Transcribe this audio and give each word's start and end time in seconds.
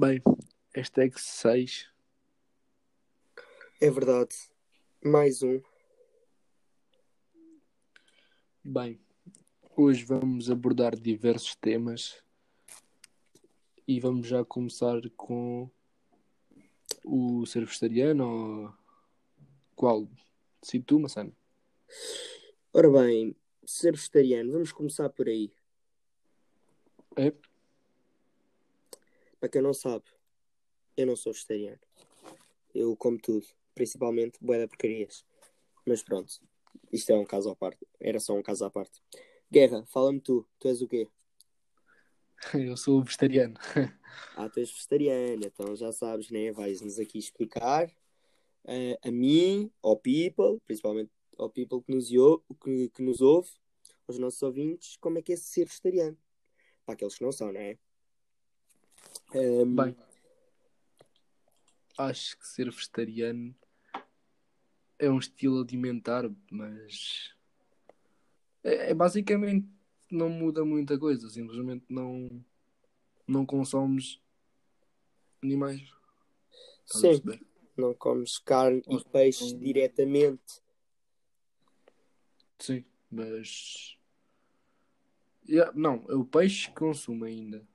Bem, 0.00 0.22
hashtag 0.76 1.20
6. 1.20 1.88
É 3.80 3.90
verdade. 3.90 4.32
Mais 5.04 5.42
um. 5.42 5.60
Bem, 8.62 9.00
hoje 9.76 10.04
vamos 10.04 10.52
abordar 10.52 10.94
diversos 10.94 11.56
temas 11.56 12.22
e 13.88 13.98
vamos 13.98 14.28
já 14.28 14.44
começar 14.44 15.00
com 15.16 15.68
o 17.04 17.44
ser 17.44 17.64
vegetariano 17.64 18.24
ou 18.24 18.74
qual? 19.74 20.08
Se 20.62 20.78
tu, 20.78 21.00
Massano. 21.00 21.34
Ora 22.72 22.88
bem, 22.88 23.34
ser 23.66 23.96
vegetariano, 23.96 24.52
vamos 24.52 24.70
começar 24.70 25.08
por 25.10 25.26
aí. 25.26 25.52
É? 27.16 27.32
Para 29.40 29.48
quem 29.48 29.62
não 29.62 29.72
sabe, 29.72 30.04
eu 30.96 31.06
não 31.06 31.16
sou 31.16 31.32
vegetariano. 31.32 31.80
Eu 32.74 32.96
como 32.96 33.18
tudo, 33.18 33.46
principalmente 33.74 34.38
boé 34.40 34.60
de 34.60 34.68
porcarias. 34.68 35.24
Mas 35.86 36.02
pronto, 36.02 36.32
isto 36.92 37.10
é 37.10 37.16
um 37.16 37.24
caso 37.24 37.50
à 37.50 37.56
parte. 37.56 37.86
Era 38.00 38.20
só 38.20 38.34
um 38.34 38.42
caso 38.42 38.64
à 38.64 38.70
parte. 38.70 39.00
Guerra, 39.50 39.84
fala-me 39.86 40.20
tu. 40.20 40.46
Tu 40.58 40.68
és 40.68 40.82
o 40.82 40.88
quê? 40.88 41.08
Eu 42.54 42.76
sou 42.76 43.02
vegetariano. 43.02 43.54
Ah, 44.34 44.48
tu 44.48 44.58
és 44.58 44.70
vegetariano, 44.70 45.44
então 45.44 45.76
já 45.76 45.92
sabes, 45.92 46.30
né? 46.30 46.50
Vais-nos 46.50 46.98
aqui 46.98 47.18
explicar 47.18 47.92
eh, 48.64 48.98
a 49.02 49.10
mim, 49.10 49.70
ao 49.82 49.96
people, 49.96 50.58
principalmente 50.66 51.10
ao 51.38 51.50
people 51.50 51.82
que 51.82 51.94
nos, 51.94 52.08
que, 52.08 52.88
que 52.88 53.02
nos 53.02 53.20
ouve, 53.20 53.50
aos 54.08 54.18
nossos 54.18 54.42
ouvintes, 54.42 54.96
como 54.96 55.18
é 55.18 55.22
que 55.22 55.34
é 55.34 55.36
ser 55.36 55.66
vegetariano. 55.66 56.16
Para 56.84 56.94
aqueles 56.94 57.14
que 57.16 57.22
não 57.22 57.30
são, 57.30 57.52
não 57.52 57.60
é? 57.60 57.78
Ehm, 59.34 59.74
Bem, 59.76 59.96
acho 61.98 62.38
que 62.38 62.46
ser 62.46 62.70
vegetariano 62.70 63.54
é 64.98 65.10
um 65.10 65.18
estilo 65.18 65.62
alimentar, 65.62 66.28
mas 66.50 67.34
é, 68.64 68.90
é 68.90 68.94
basicamente 68.94 69.68
não 70.10 70.28
muda 70.28 70.64
muita 70.64 70.98
coisa, 70.98 71.28
simplesmente 71.28 71.84
não, 71.88 72.44
não 73.26 73.44
consomes 73.44 74.20
animais. 75.42 75.82
Sim, 76.86 77.20
não 77.76 77.94
comes 77.94 78.38
carne 78.38 78.82
e 78.88 78.94
Ou- 78.94 79.04
peixe 79.04 79.44
ou- 79.54 79.58
diretamente. 79.58 80.62
Sim, 82.58 82.84
mas 83.10 83.94
Yeah, 85.48 85.72
não, 85.74 86.04
é 86.10 86.14
o 86.14 86.26
peixe 86.26 86.68
que 86.68 86.74
consumo 86.76 87.24
ainda. 87.24 87.66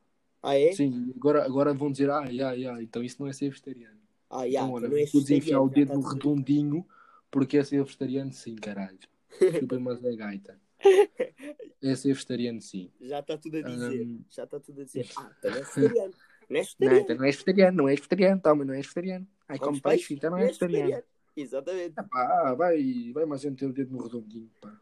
Ah, 0.44 0.60
é? 0.60 0.74
Sim, 0.74 1.14
agora, 1.16 1.46
agora 1.46 1.74
vão 1.74 1.90
dizer, 1.90 2.10
ah, 2.10 2.26
yeah, 2.26 2.54
yeah, 2.54 2.84
então 2.84 3.02
isso 3.02 3.22
não 3.22 3.30
é 3.30 3.34
ser 3.34 3.50
vegetariano. 3.50 3.98
Ah, 4.30 4.48
já, 4.50 4.60
então, 4.62 4.74
olha, 4.74 4.90
não 4.90 4.98
és 4.98 5.12
vou 5.12 5.22
desenfiar 5.22 5.62
o 5.62 5.68
vegetariano, 5.70 6.02
dedo 6.02 6.10
tá 6.10 6.14
redondinho 6.14 6.86
porque 7.32 7.58
é 7.58 7.64
ser 7.64 7.82
vegetariano, 7.84 8.34
sim, 8.34 8.56
caralho. 8.56 9.00
Chupem, 9.60 9.80
mas 9.80 10.04
é 10.04 10.16
gaita. 10.16 10.60
É 11.82 11.96
ser 11.96 12.14
vegetariano, 12.14 12.62
sim. 12.62 12.90
Já 13.02 13.20
está 13.20 13.38
tudo 13.38 13.58
a 13.58 13.62
dizer. 13.62 14.06
Hum. 14.06 14.24
Já 14.30 14.44
está 14.46 14.58
tudo 14.58 14.82
a 14.82 14.84
dizer. 14.86 15.06
Ah, 15.18 15.32
então 15.38 15.52
não 15.52 15.58
és 15.58 15.68
vegetariano. 15.76 16.14
Não 16.50 16.58
és 16.58 16.76
Não, 16.80 16.90
vegetariano. 16.90 17.04
então 17.04 17.16
não 17.18 17.26
és 17.26 17.36
vegetariano, 17.36 17.78
não 17.78 17.90
és 17.90 18.00
vegetariano, 18.00 18.42
toma, 18.42 18.66
não 18.66 18.74
és 18.74 18.86
vegetariano. 18.86 19.28
Ai, 19.48 19.60
come 19.60 19.82
peixe, 19.82 20.14
então 20.14 20.32
não 20.32 20.38
és 20.38 20.58
vegetariano. 20.58 21.04
Exatamente. 21.36 21.94
Ah, 21.98 22.04
pá, 22.04 22.54
vai, 22.54 23.12
vai 23.14 23.26
mais 23.26 23.42
gente 23.42 23.58
ter 23.58 23.66
o 23.66 23.74
dedo 23.74 23.92
no 23.92 24.04
redondinho, 24.04 24.50
pá. 24.62 24.80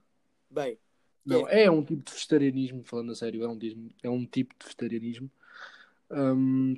Bem, 0.49 0.77
Não, 1.25 1.47
é 1.47 1.71
um 1.71 1.83
tipo 1.83 2.03
de 2.03 2.11
vegetarianismo, 2.11 2.83
falando 2.83 3.11
a 3.13 3.15
sério, 3.15 3.43
é 3.43 3.47
um, 3.47 3.57
é 4.03 4.09
um 4.09 4.25
tipo 4.25 4.53
de 4.59 4.65
vegetarianismo. 4.65 5.31
Hum, 6.11 6.75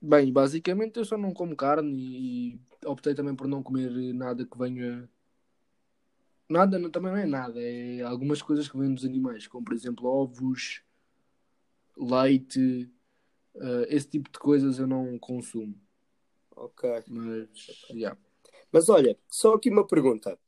bem, 0.00 0.32
basicamente 0.32 0.98
eu 0.98 1.04
só 1.04 1.16
não 1.16 1.32
como 1.32 1.56
carne 1.56 1.92
e 2.54 2.60
optei 2.86 3.14
também 3.14 3.34
por 3.34 3.46
não 3.48 3.62
comer 3.62 3.90
nada 4.14 4.44
que 4.46 4.58
venha. 4.58 5.08
Nada, 6.48 6.78
não- 6.78 6.90
também 6.90 7.12
não 7.12 7.18
é 7.18 7.26
nada, 7.26 7.60
é 7.60 8.00
algumas 8.02 8.40
coisas 8.42 8.66
que 8.68 8.76
vêm 8.78 8.94
dos 8.94 9.04
animais, 9.04 9.46
como 9.46 9.64
por 9.64 9.74
exemplo 9.74 10.06
ovos, 10.08 10.82
leite, 11.96 12.90
eh, 13.56 13.86
esse 13.90 14.08
tipo 14.08 14.30
de 14.32 14.38
coisas 14.38 14.78
eu 14.78 14.86
não 14.88 15.18
consumo. 15.18 15.76
ok. 16.56 17.04
Mas, 17.06 17.48
yeah. 17.90 18.18
Mas 18.72 18.88
olha, 18.88 19.18
só 19.30 19.54
aqui 19.54 19.70
uma 19.70 19.86
pergunta. 19.86 20.38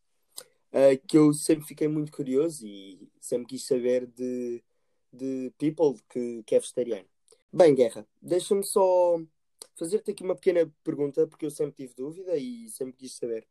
ah, 0.72 0.96
que 1.08 1.18
eu 1.18 1.32
sempre 1.34 1.66
fiquei 1.66 1.88
muito 1.88 2.12
curioso 2.12 2.66
e 2.66 3.08
sempre 3.20 3.48
quis 3.48 3.64
saber 3.66 4.06
de, 4.08 4.62
de 5.12 5.52
people 5.58 6.00
que, 6.10 6.42
que 6.44 6.54
é 6.56 6.60
vegetariano. 6.60 7.08
Bem, 7.52 7.74
Guerra, 7.74 8.06
deixa-me 8.20 8.62
só 8.64 9.18
fazer-te 9.76 10.10
aqui 10.10 10.22
uma 10.22 10.34
pequena 10.34 10.70
pergunta, 10.84 11.26
porque 11.26 11.46
eu 11.46 11.50
sempre 11.50 11.74
tive 11.76 11.94
dúvida 11.94 12.36
e 12.36 12.68
sempre 12.70 12.96
quis 12.96 13.16
saber. 13.16 13.46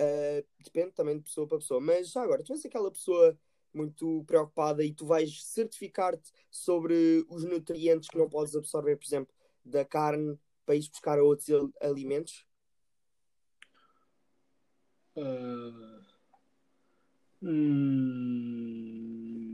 Ah, 0.00 0.44
depende 0.64 0.92
também 0.92 1.16
de 1.18 1.24
pessoa 1.24 1.46
para 1.48 1.58
pessoa, 1.58 1.80
mas 1.80 2.10
já 2.12 2.22
agora, 2.22 2.42
tu 2.44 2.52
és 2.52 2.64
aquela 2.66 2.90
pessoa 2.90 3.38
muito 3.74 4.24
preocupada 4.26 4.84
e 4.84 4.92
tu 4.94 5.06
vais 5.06 5.42
certificar-te 5.44 6.30
sobre 6.50 7.24
os 7.28 7.44
nutrientes 7.44 8.08
que 8.08 8.18
não 8.18 8.28
podes 8.30 8.54
absorver, 8.56 8.96
por 8.96 9.04
exemplo, 9.06 9.34
da 9.64 9.84
carne 9.84 10.38
para 10.66 10.76
ir 10.76 10.88
buscar 10.90 11.18
outros 11.20 11.48
al- 11.50 11.72
alimentos? 11.82 12.46
Ah, 15.16 16.02
hum, 17.42 18.76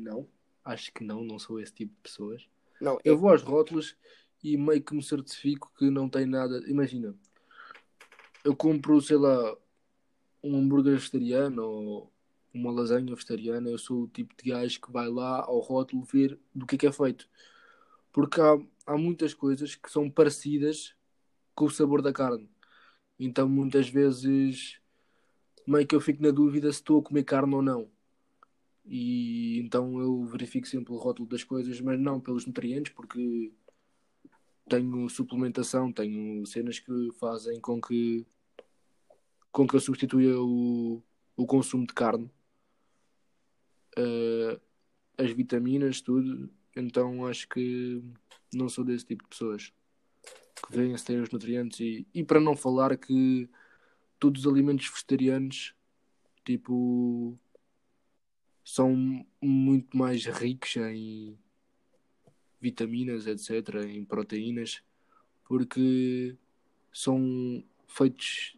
não, 0.05 0.29
acho 0.65 0.93
que 0.93 1.03
não, 1.05 1.23
não 1.25 1.39
sou 1.39 1.61
esse 1.61 1.73
tipo 1.73 1.95
de 1.95 2.01
pessoas. 2.03 2.49
Não, 2.81 2.97
é- 2.97 3.01
Eu 3.05 3.17
vou 3.19 3.31
aos 3.31 3.43
rótulos 3.43 3.97
e 4.43 4.57
meio 4.57 4.83
que 4.83 4.95
me 4.95 5.03
certifico 5.03 5.73
que 5.77 5.91
não 5.91 6.09
tem 6.09 6.27
nada. 6.27 6.63
Imagina, 6.69 7.15
eu 8.45 8.55
compro, 8.57 9.01
sei 9.01 9.17
lá, 9.17 9.57
um 10.43 10.57
hambúrguer 10.59 10.95
vegetariano 10.95 11.63
ou 11.63 12.13
uma 12.55 12.73
lasanha 12.73 13.15
vegetariana. 13.15 13.71
Eu 13.71 13.79
sou 13.79 14.05
o 14.05 14.09
tipo 14.09 14.35
de 14.43 14.51
gajo 14.51 14.81
que 14.81 14.93
vai 14.93 15.09
lá 15.09 15.43
ao 15.45 15.61
rótulo 15.61 16.05
ver 16.05 16.39
do 16.55 16.67
que 16.67 16.77
é 16.77 16.79
que 16.79 16.87
é 16.87 16.93
feito. 16.93 17.29
Porque 18.13 18.41
há, 18.41 18.59
há 18.87 18.97
muitas 18.99 19.35
coisas 19.35 19.75
que 19.75 19.91
são 19.91 20.11
parecidas 20.11 20.95
com 21.55 21.67
o 21.67 21.71
sabor 21.71 22.03
da 22.03 22.13
carne. 22.13 22.51
Então 23.19 23.49
muitas 23.49 23.89
vezes 23.89 24.81
meio 25.67 25.87
que 25.87 25.95
eu 25.97 26.01
fico 26.01 26.23
na 26.23 26.31
dúvida 26.31 26.73
se 26.73 26.79
estou 26.81 27.01
a 27.01 27.05
comer 27.05 27.25
carne 27.25 27.55
ou 27.55 27.63
não. 27.63 27.91
E 28.89 29.59
então 29.61 30.01
eu 30.01 30.25
verifico 30.25 30.67
sempre 30.67 30.93
o 30.93 30.97
rótulo 30.97 31.29
das 31.29 31.45
coisas, 31.45 31.81
mas 31.81 32.01
não 32.01 32.21
pelos 32.21 32.47
nutrientes, 32.47 32.93
porque 32.93 33.53
tenho 34.69 35.09
suplementação, 35.09 35.93
tenho 35.93 36.45
cenas 36.47 36.79
que 36.79 37.11
fazem 37.19 37.61
com 37.61 37.81
que 37.81 38.27
com 39.53 39.67
que 39.67 39.77
eu 39.77 39.81
substitua 39.81 40.41
o, 40.41 41.03
o 41.37 41.47
consumo 41.47 41.87
de 41.87 41.95
carne, 41.95 42.31
eh, 43.97 44.61
as 45.19 45.31
vitaminas, 45.33 46.01
tudo. 46.01 46.51
Então 46.77 47.27
acho 47.27 47.49
que 47.49 48.03
não 48.55 48.69
sou 48.69 48.85
desse 48.85 49.05
tipo 49.05 49.25
de 49.25 49.31
pessoas 49.31 49.73
que 50.67 50.77
veem 50.77 50.97
se 50.97 51.05
têm 51.05 51.21
os 51.21 51.31
nutrientes 51.31 51.81
e, 51.81 52.07
e 52.15 52.25
para 52.25 52.41
não 52.41 52.57
falar 52.57 52.97
que 52.97 53.49
todos 54.19 54.45
os 54.45 54.53
alimentos 54.53 54.89
vegetarianos 54.89 55.75
tipo 56.45 57.39
são 58.71 59.25
muito 59.43 59.97
mais 59.97 60.25
ricos 60.27 60.77
em 60.77 61.39
vitaminas, 62.61 63.27
etc., 63.27 63.85
em 63.85 64.05
proteínas, 64.05 64.83
porque 65.45 66.37
são 66.93 67.65
feitos 67.89 68.57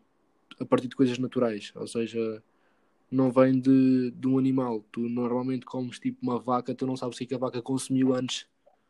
a 0.60 0.66
partir 0.66 0.88
de 0.88 0.96
coisas 0.96 1.18
naturais, 1.18 1.72
ou 1.76 1.86
seja, 1.86 2.42
não 3.10 3.30
vem 3.32 3.60
de, 3.60 4.10
de 4.12 4.28
um 4.28 4.38
animal. 4.38 4.84
Tu 4.92 5.00
normalmente 5.02 5.66
comes 5.66 5.98
tipo 6.00 6.18
uma 6.22 6.38
vaca, 6.40 6.74
tu 6.74 6.86
não 6.86 6.96
sabes 6.96 7.16
o 7.16 7.18
que 7.18 7.24
é 7.24 7.28
que 7.28 7.34
a 7.34 7.38
vaca 7.38 7.62
consumiu 7.62 8.14
antes, 8.14 8.48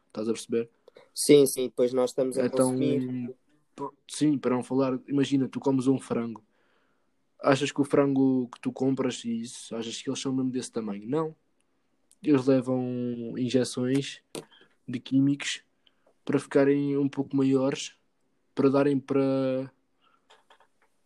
estás 0.08 0.28
a 0.28 0.32
perceber? 0.32 0.70
Sim, 1.14 1.46
sim, 1.46 1.68
depois 1.68 1.92
nós 1.92 2.10
estamos 2.10 2.36
a 2.38 2.44
Então, 2.44 2.54
consumir. 2.54 3.02
sim, 4.08 4.38
para 4.38 4.54
não 4.54 4.62
falar, 4.62 4.98
imagina, 5.08 5.48
tu 5.48 5.60
comes 5.60 5.86
um 5.86 5.98
frango. 5.98 6.44
Achas 7.42 7.72
que 7.72 7.80
o 7.80 7.84
frango 7.84 8.48
que 8.48 8.60
tu 8.60 8.70
compras 8.72 9.24
e 9.24 9.40
isso, 9.40 9.74
achas 9.74 10.00
que 10.00 10.10
eles 10.10 10.20
são 10.20 10.32
mesmo 10.32 10.50
desse 10.50 10.70
tamanho? 10.70 11.08
Não. 11.08 11.34
Eles 12.22 12.46
levam 12.46 12.84
injeções 13.38 14.22
de 14.86 15.00
químicos 15.00 15.64
para 16.24 16.38
ficarem 16.38 16.96
um 16.98 17.08
pouco 17.08 17.34
maiores, 17.34 17.96
para 18.54 18.68
darem 18.68 18.98
para 18.98 19.72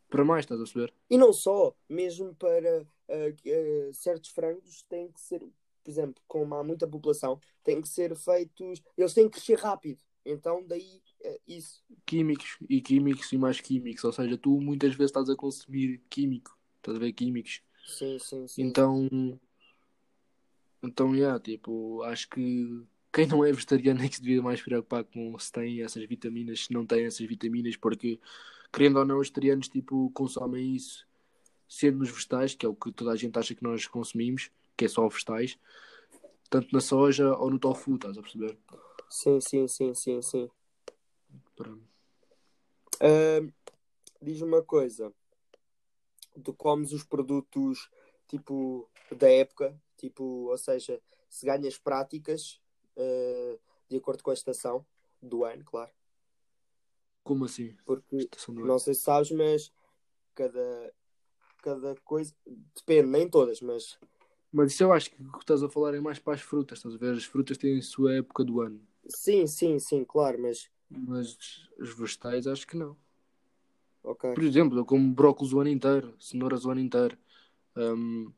para 0.08 0.24
mais, 0.24 0.44
estás 0.44 0.60
a 0.60 0.64
perceber? 0.64 0.94
E 1.10 1.18
não 1.18 1.32
só, 1.32 1.74
mesmo 1.88 2.34
para 2.36 2.86
que, 3.36 3.52
ah, 3.52 3.92
certos 3.92 4.30
frangos 4.30 4.82
têm 4.88 5.10
que 5.10 5.20
ser, 5.20 5.40
por 5.40 5.90
exemplo, 5.90 6.22
como 6.28 6.54
há 6.54 6.62
muita 6.62 6.86
população, 6.86 7.40
têm 7.64 7.80
que 7.80 7.88
ser 7.88 8.14
feitos, 8.16 8.80
eles 8.96 9.12
têm 9.12 9.28
que 9.28 9.36
crescer 9.38 9.58
rápido. 9.58 10.02
Então 10.24 10.64
daí 10.66 11.02
ah, 11.24 11.38
isso. 11.46 11.82
Químicos 12.06 12.58
e 12.68 12.80
químicos 12.80 13.32
e 13.32 13.38
mais 13.38 13.60
químicos, 13.60 14.04
ou 14.04 14.12
seja, 14.12 14.36
tu 14.36 14.60
muitas 14.60 14.94
vezes 14.94 15.10
estás 15.10 15.28
a 15.28 15.36
consumir 15.36 16.00
químico, 16.08 16.56
estás 16.76 16.96
a 16.96 17.00
ver 17.00 17.12
químicos. 17.12 17.62
Sim, 17.86 18.18
sim, 18.18 18.48
sim. 18.48 18.62
Então, 18.62 19.08
então, 20.82 21.14
yeah, 21.14 21.40
tipo, 21.40 22.02
acho 22.02 22.28
que 22.28 22.82
quem 23.12 23.26
não 23.26 23.44
é 23.44 23.52
vegetariano 23.52 24.02
é 24.02 24.08
que 24.08 24.16
se 24.16 24.22
devia 24.22 24.42
mais 24.42 24.60
preocupar 24.60 25.04
com 25.04 25.38
se 25.38 25.50
tem 25.50 25.82
essas 25.82 26.04
vitaminas, 26.04 26.64
se 26.64 26.72
não 26.72 26.84
tem 26.84 27.04
essas 27.06 27.26
vitaminas, 27.26 27.76
porque 27.76 28.18
querendo 28.72 28.98
ou 28.98 29.04
não, 29.04 29.16
os 29.16 29.28
vegetarianos 29.28 29.68
tipo, 29.68 30.10
consomem 30.10 30.74
isso 30.74 31.06
sendo 31.68 31.98
nos 31.98 32.10
vegetais, 32.10 32.54
que 32.54 32.66
é 32.66 32.68
o 32.68 32.74
que 32.74 32.92
toda 32.92 33.12
a 33.12 33.16
gente 33.16 33.38
acha 33.38 33.54
que 33.54 33.62
nós 33.62 33.86
consumimos, 33.86 34.50
que 34.76 34.84
é 34.84 34.88
só 34.88 35.08
vegetais, 35.08 35.58
tanto 36.50 36.68
na 36.72 36.80
soja 36.80 37.34
ou 37.36 37.50
no 37.50 37.58
tofu, 37.58 37.94
estás 37.94 38.18
a 38.18 38.22
perceber? 38.22 38.56
Sim, 39.08 39.40
sim, 39.40 39.66
sim, 39.68 39.94
sim, 39.94 40.22
sim. 40.22 40.50
Pronto. 41.54 41.88
Ahm, 43.00 43.52
diz 44.20 44.40
uma 44.40 44.62
coisa. 44.62 45.12
Tu 46.42 46.52
comes 46.54 46.92
os 46.92 47.04
produtos 47.04 47.90
tipo 48.26 48.88
da 49.16 49.30
época, 49.30 49.80
tipo, 49.96 50.24
ou 50.50 50.58
seja, 50.58 51.00
se 51.28 51.46
ganhas 51.46 51.78
práticas 51.78 52.60
ah, 52.96 53.58
de 53.88 53.96
acordo 53.96 54.22
com 54.22 54.30
a 54.30 54.34
estação 54.34 54.84
do 55.20 55.44
ano, 55.44 55.64
claro. 55.64 55.90
Como 57.22 57.44
assim? 57.44 57.76
Porque 57.86 58.28
não 58.48 58.78
sei 58.78 58.94
se 58.94 59.00
sabes, 59.00 59.30
mas 59.30 59.72
cada, 60.34 60.94
cada 61.62 61.94
coisa 62.04 62.34
depende, 62.74 63.08
nem 63.08 63.28
todas, 63.28 63.60
mas 63.60 63.98
Mas 64.52 64.72
isso 64.72 64.82
eu 64.82 64.92
acho 64.92 65.10
que 65.10 65.22
o 65.22 65.32
que 65.32 65.38
estás 65.38 65.62
a 65.62 65.68
falar 65.68 65.94
é 65.94 66.00
mais 66.00 66.18
para 66.18 66.34
as 66.34 66.42
frutas, 66.42 66.78
estás 66.78 66.94
a 66.94 66.98
ver? 66.98 67.14
As 67.14 67.24
frutas 67.24 67.56
têm 67.56 67.78
a 67.78 67.82
sua 67.82 68.14
época 68.16 68.44
do 68.44 68.60
ano, 68.60 68.80
sim, 69.08 69.46
sim, 69.46 69.78
sim, 69.78 70.04
claro, 70.04 70.40
mas 70.40 70.70
mas 70.98 71.68
os 71.78 71.94
vegetais 71.96 72.46
acho 72.46 72.66
que 72.66 72.76
não. 72.76 72.96
ok. 74.02 74.24
Por 74.34 74.42
exemplo, 74.42 74.78
eu 74.78 74.84
como 74.84 75.14
brócolis 75.14 75.52
o 75.52 75.60
ano 75.60 75.70
inteiro, 75.70 76.14
cenouras 76.20 76.64
o 76.64 76.70
ano 76.70 76.80
inteiro, 76.80 77.16
hum, 77.76 78.32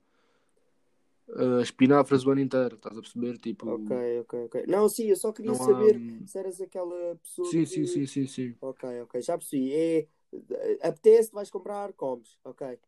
uh, 1.29 1.61
espinafres 1.61 2.25
o 2.25 2.31
ano 2.31 2.41
inteiro, 2.41 2.77
estás 2.77 2.97
a 2.97 3.01
perceber? 3.01 3.39
Tipo, 3.39 3.67
Ok, 3.67 3.91
ok, 4.21 4.45
ok. 4.47 4.65
Não, 4.69 4.89
sim, 4.89 5.07
eu 5.07 5.17
só 5.17 5.33
queria 5.33 5.55
há. 5.55 5.57
saber 5.57 5.97
hum, 5.97 6.27
se 6.27 6.39
eras 6.39 6.61
aquela 6.61 7.17
pessoa 7.17 7.51
Sim, 7.51 7.65
que. 7.65 7.67
sim, 7.67 7.87
sim, 7.87 8.07
sim, 8.07 8.27
sim. 8.27 8.55
Ok, 8.61 9.01
ok, 9.03 9.21
já 9.21 9.37
percebi. 9.37 9.73
É, 9.75 10.09
apetece, 10.83 11.33
vais 11.33 11.51
comprar, 11.51 11.93
comes. 11.95 12.39
Ok, 12.45 12.79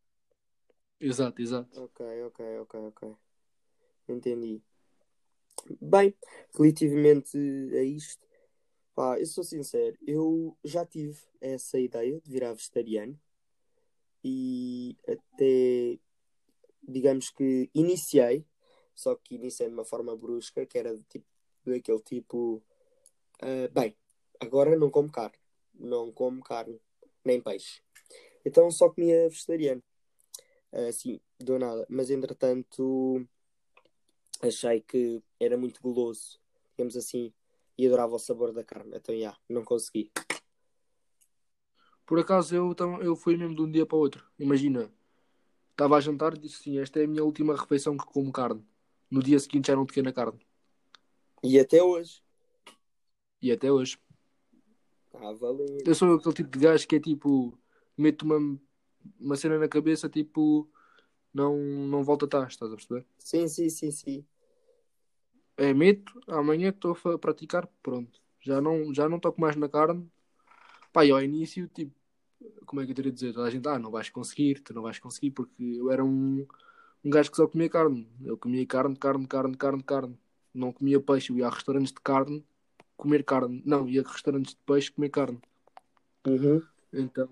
Exato, 1.00 1.42
exato. 1.42 1.76
ok, 1.76 2.00
ok, 2.26 2.40
ok, 2.60 2.74
ok. 2.88 3.16
Entendi. 4.08 4.62
Bem, 5.80 6.14
relativamente 6.56 7.36
a 7.38 7.82
isto, 7.82 8.26
pá, 8.98 9.16
eu 9.16 9.26
sou 9.26 9.44
sincero, 9.44 9.96
eu 10.04 10.58
já 10.64 10.84
tive 10.84 11.16
essa 11.40 11.78
ideia 11.78 12.20
de 12.20 12.28
virar 12.28 12.52
vegetariano 12.52 13.16
e 14.24 14.96
até, 15.06 16.00
digamos 16.82 17.30
que 17.30 17.70
iniciei, 17.72 18.44
só 18.96 19.14
que 19.14 19.36
iniciei 19.36 19.68
de 19.68 19.74
uma 19.74 19.84
forma 19.84 20.16
brusca, 20.16 20.66
que 20.66 20.76
era 20.76 20.98
tipo, 21.08 21.24
daquele 21.64 22.00
tipo, 22.00 22.60
ah, 23.40 23.68
bem, 23.72 23.96
agora 24.40 24.76
não 24.76 24.90
como 24.90 25.12
carne, 25.12 25.38
não 25.72 26.10
como 26.10 26.42
carne, 26.42 26.80
nem 27.24 27.40
peixe. 27.40 27.80
Então 28.44 28.68
só 28.68 28.90
comia 28.90 29.28
vegetariano, 29.28 29.82
assim, 30.88 31.20
do 31.38 31.56
nada. 31.56 31.86
Mas 31.88 32.10
entretanto 32.10 33.24
achei 34.42 34.80
que 34.80 35.22
era 35.38 35.56
muito 35.56 35.80
goloso, 35.80 36.40
digamos 36.72 36.96
assim, 36.96 37.32
e 37.78 37.86
adorava 37.86 38.16
o 38.16 38.18
sabor 38.18 38.52
da 38.52 38.64
carne. 38.64 38.96
Então, 38.96 39.16
já, 39.18 39.36
não 39.48 39.64
consegui. 39.64 40.10
Por 42.04 42.18
acaso 42.18 42.56
eu, 42.56 42.74
eu 43.00 43.14
fui 43.14 43.36
mesmo 43.36 43.54
de 43.54 43.62
um 43.62 43.70
dia 43.70 43.86
para 43.86 43.96
o 43.96 44.00
outro. 44.00 44.26
Imagina, 44.38 44.92
estava 45.70 45.96
a 45.96 46.00
jantar 46.00 46.34
e 46.34 46.40
disse 46.40 46.60
assim: 46.60 46.78
Esta 46.78 47.00
é 47.00 47.04
a 47.04 47.08
minha 47.08 47.22
última 47.22 47.54
refeição 47.54 47.96
que 47.96 48.04
como 48.06 48.32
carne. 48.32 48.66
No 49.10 49.22
dia 49.22 49.38
seguinte 49.38 49.68
já 49.68 49.76
não 49.76 49.86
toquei 49.86 50.02
na 50.02 50.12
carne. 50.12 50.40
E 51.42 51.58
até 51.58 51.82
hoje. 51.82 52.22
E 53.40 53.52
até 53.52 53.70
hoje. 53.70 53.98
Ah, 55.14 55.32
valeu. 55.32 55.78
Eu 55.84 55.94
sou 55.94 56.14
aquele 56.14 56.34
tipo 56.34 56.50
de 56.50 56.58
gajo 56.58 56.86
que 56.86 56.96
é 56.96 57.00
tipo, 57.00 57.56
meto 57.96 58.22
uma, 58.22 58.58
uma 59.20 59.36
cena 59.36 59.58
na 59.58 59.68
cabeça, 59.68 60.08
tipo, 60.08 60.68
não, 61.32 61.56
não 61.56 62.02
volta 62.02 62.26
atrás, 62.26 62.52
estás 62.52 62.72
a 62.72 62.76
perceber? 62.76 63.06
Sim, 63.18 63.48
sim, 63.48 63.68
sim, 63.68 63.90
sim. 63.90 64.26
É, 65.58 65.74
meto, 65.74 66.20
amanhã 66.28 66.68
estou 66.68 66.96
a 67.12 67.18
praticar, 67.18 67.66
pronto. 67.82 68.20
Já 68.40 68.60
não, 68.60 68.94
já 68.94 69.08
não 69.08 69.18
toco 69.18 69.40
mais 69.40 69.56
na 69.56 69.68
carne. 69.68 70.08
Pá, 70.92 71.04
e 71.04 71.10
ao 71.10 71.20
início, 71.20 71.66
tipo, 71.68 71.92
como 72.64 72.80
é 72.80 72.84
que 72.84 72.92
eu 72.92 72.94
teria 72.96 73.10
de 73.10 73.16
dizer? 73.16 73.32
Toda 73.34 73.48
a 73.48 73.50
gente, 73.50 73.68
ah, 73.68 73.78
não 73.78 73.90
vais 73.90 74.08
conseguir, 74.08 74.60
tu 74.60 74.72
não 74.72 74.82
vais 74.82 75.00
conseguir, 75.00 75.32
porque 75.32 75.62
eu 75.62 75.90
era 75.90 76.04
um, 76.04 76.46
um 77.04 77.10
gajo 77.10 77.30
que 77.30 77.36
só 77.36 77.48
comia 77.48 77.68
carne. 77.68 78.08
Eu 78.24 78.38
comia 78.38 78.64
carne, 78.66 78.96
carne, 78.96 79.26
carne, 79.26 79.56
carne, 79.56 79.82
carne. 79.82 80.18
Não 80.54 80.72
comia 80.72 81.00
peixe, 81.00 81.32
eu 81.32 81.38
ia 81.38 81.48
a 81.48 81.50
restaurantes 81.50 81.92
de 81.92 82.00
carne 82.00 82.44
comer 82.96 83.24
carne. 83.24 83.62
Não, 83.66 83.88
ia 83.88 84.02
a 84.02 84.10
restaurantes 84.10 84.54
de 84.54 84.60
peixe 84.64 84.92
comer 84.92 85.08
carne. 85.08 85.40
Uhum. 86.26 86.62
Então 86.92 87.28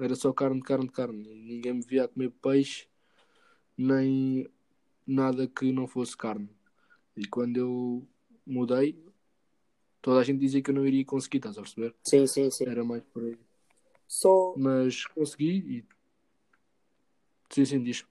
era 0.00 0.14
só 0.14 0.32
carne, 0.32 0.62
carne, 0.62 0.88
carne. 0.88 1.22
Ninguém 1.22 1.74
me 1.74 1.82
via 1.82 2.04
a 2.04 2.08
comer 2.08 2.30
peixe, 2.42 2.86
nem 3.76 4.48
nada 5.06 5.46
que 5.46 5.72
não 5.72 5.86
fosse 5.86 6.16
carne. 6.16 6.48
E 7.18 7.26
quando 7.26 7.56
eu 7.56 8.08
mudei, 8.46 8.96
toda 10.00 10.20
a 10.20 10.24
gente 10.24 10.38
dizia 10.40 10.62
que 10.62 10.70
eu 10.70 10.74
não 10.74 10.86
iria 10.86 11.04
conseguir, 11.04 11.38
estás 11.38 11.58
a 11.58 11.62
perceber? 11.62 11.94
Sim, 12.04 12.26
sim, 12.26 12.50
sim. 12.50 12.64
Era 12.64 12.84
mais 12.84 13.02
por 13.04 13.24
aí. 13.24 13.38
Só, 14.06 14.54
Mas 14.56 15.04
consegui 15.06 15.78
e. 15.78 15.84
Sim, 17.50 17.64
sim, 17.64 17.82
diz. 17.82 18.04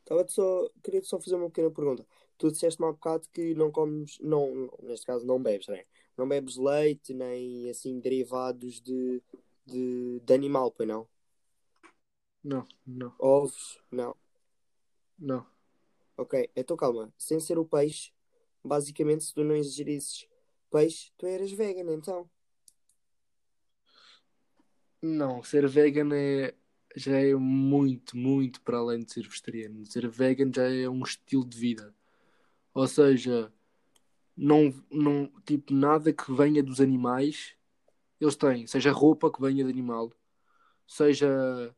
estava 0.00 0.26
só, 0.28 0.68
queria 0.82 1.02
só 1.02 1.18
fazer 1.20 1.36
uma 1.36 1.48
pequena 1.48 1.70
pergunta. 1.70 2.06
Tu 2.38 2.50
disseste-me 2.50 2.88
há 2.88 2.92
bocado 2.92 3.28
que 3.32 3.54
não 3.54 3.70
comes, 3.70 4.18
não, 4.20 4.70
neste 4.82 5.06
caso 5.06 5.26
não 5.26 5.42
bebes, 5.42 5.68
né? 5.68 5.84
Não 6.16 6.28
bebes 6.28 6.56
leite, 6.56 7.14
nem 7.14 7.70
assim 7.70 7.98
derivados 8.00 8.80
de, 8.80 9.22
de, 9.66 10.20
de 10.20 10.34
animal, 10.34 10.70
pois 10.72 10.88
não? 10.88 11.08
Não, 12.42 12.66
não, 12.86 13.14
Ovos, 13.18 13.78
não. 13.90 14.16
não. 15.18 15.46
Ok, 16.16 16.50
então 16.54 16.76
calma. 16.76 17.12
Sem 17.18 17.40
ser 17.40 17.58
o 17.58 17.64
peixe, 17.64 18.12
basicamente, 18.64 19.24
se 19.24 19.34
tu 19.34 19.44
não 19.44 19.56
ingerisses 19.56 20.26
peixe, 20.70 21.10
tu 21.18 21.26
eras 21.26 21.50
vegan, 21.52 21.92
então. 21.92 22.28
Não, 25.02 25.42
ser 25.42 25.66
vegan 25.66 26.14
é, 26.14 26.54
já 26.94 27.16
é 27.18 27.34
muito, 27.34 28.16
muito 28.16 28.60
para 28.60 28.78
além 28.78 29.00
de 29.00 29.12
ser 29.12 29.26
vegetariano. 29.26 29.84
Ser 29.86 30.08
vegan 30.08 30.50
já 30.54 30.64
é 30.70 30.88
um 30.88 31.02
estilo 31.02 31.44
de 31.44 31.58
vida. 31.58 31.94
Ou 32.74 32.86
seja, 32.86 33.52
não, 34.36 34.72
não, 34.90 35.26
tipo, 35.44 35.72
nada 35.72 36.12
que 36.12 36.32
venha 36.32 36.62
dos 36.62 36.80
animais, 36.80 37.54
eles 38.20 38.36
têm. 38.36 38.66
Seja 38.66 38.92
roupa 38.92 39.30
que 39.32 39.40
venha 39.40 39.64
de 39.64 39.70
animal, 39.70 40.12
seja, 40.86 41.74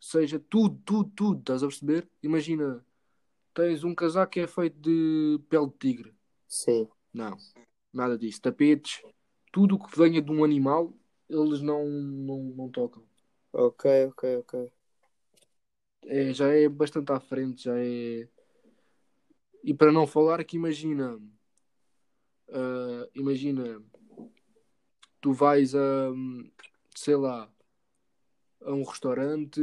seja 0.00 0.38
tudo, 0.38 0.80
tudo, 0.84 1.10
tudo, 1.14 1.40
estás 1.40 1.62
a 1.62 1.66
perceber? 1.66 2.08
Imagina, 2.22 2.84
tens 3.54 3.84
um 3.84 3.94
casaco 3.94 4.32
que 4.32 4.40
é 4.40 4.46
feito 4.46 4.78
de 4.80 5.40
pele 5.48 5.66
de 5.66 5.78
tigre. 5.78 6.14
Sim. 6.48 6.88
Não, 7.12 7.36
nada 7.92 8.16
disso. 8.16 8.40
Tapetes, 8.40 9.02
tudo 9.52 9.76
o 9.76 9.78
que 9.78 9.96
venha 9.96 10.22
de 10.22 10.30
um 10.30 10.44
animal, 10.44 10.92
eles 11.28 11.60
não, 11.60 11.86
não, 11.86 12.42
não 12.42 12.70
tocam. 12.70 13.02
Ok, 13.52 14.06
ok, 14.06 14.36
ok. 14.38 14.72
É, 16.04 16.32
já 16.32 16.48
é 16.48 16.68
bastante 16.68 17.12
à 17.12 17.20
frente, 17.20 17.64
já 17.64 17.78
é. 17.78 18.28
E 19.62 19.72
para 19.72 19.92
não 19.92 20.06
falar 20.06 20.42
que 20.42 20.56
imagina, 20.56 21.20
ah, 22.48 23.08
imagina, 23.14 23.82
tu 25.20 25.32
vais 25.32 25.74
a, 25.74 26.12
sei 26.94 27.16
lá, 27.16 27.48
a 28.62 28.72
um 28.72 28.82
restaurante 28.82 29.60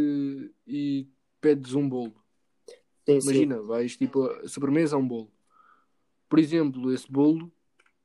e 0.65 1.07
pedes 1.41 1.73
um 1.73 1.87
bolo. 1.87 2.18
Sim, 3.09 3.21
sim. 3.21 3.27
Imagina, 3.27 3.61
vais 3.61 3.97
tipo 3.97 4.23
a 4.23 4.47
sobremesa 4.47 4.95
a 4.95 4.99
um 4.99 5.07
bolo. 5.07 5.31
Por 6.27 6.37
exemplo, 6.39 6.93
esse 6.93 7.11
bolo 7.11 7.51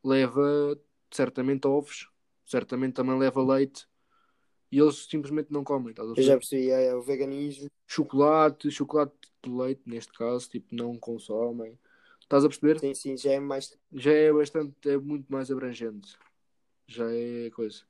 leva 0.03 0.79
certamente 1.11 1.67
ovos, 1.67 2.09
certamente 2.47 2.95
também 2.95 3.19
leva 3.19 3.43
leite 3.43 3.87
e 4.73 4.79
eles 4.79 5.07
simplesmente 5.09 5.53
não 5.53 5.63
comem. 5.63 5.91
Estás 5.91 6.09
a 6.09 6.15
Eu 6.17 6.23
já 6.23 6.37
percebi, 6.37 6.71
é, 6.71 6.87
é 6.87 6.95
o 6.95 7.03
veganismo. 7.03 7.69
Chocolate, 7.87 8.71
chocolate 8.71 9.15
de 9.43 9.51
leite, 9.51 9.83
neste 9.87 10.13
caso, 10.13 10.49
tipo, 10.49 10.75
não 10.75 10.99
consomem. 10.99 11.79
Estás 12.21 12.45
a 12.45 12.49
perceber? 12.49 12.81
Sim, 12.81 12.95
sim, 12.95 13.17
já 13.17 13.33
é 13.33 13.41
mais. 13.41 13.79
Já 13.93 14.13
é 14.13 14.33
bastante, 14.33 14.75
é 14.89 14.97
muito 14.97 15.31
mais 15.31 15.51
abrangente. 15.51 16.17
Já 16.87 17.05
é 17.11 17.51
coisa. 17.51 17.83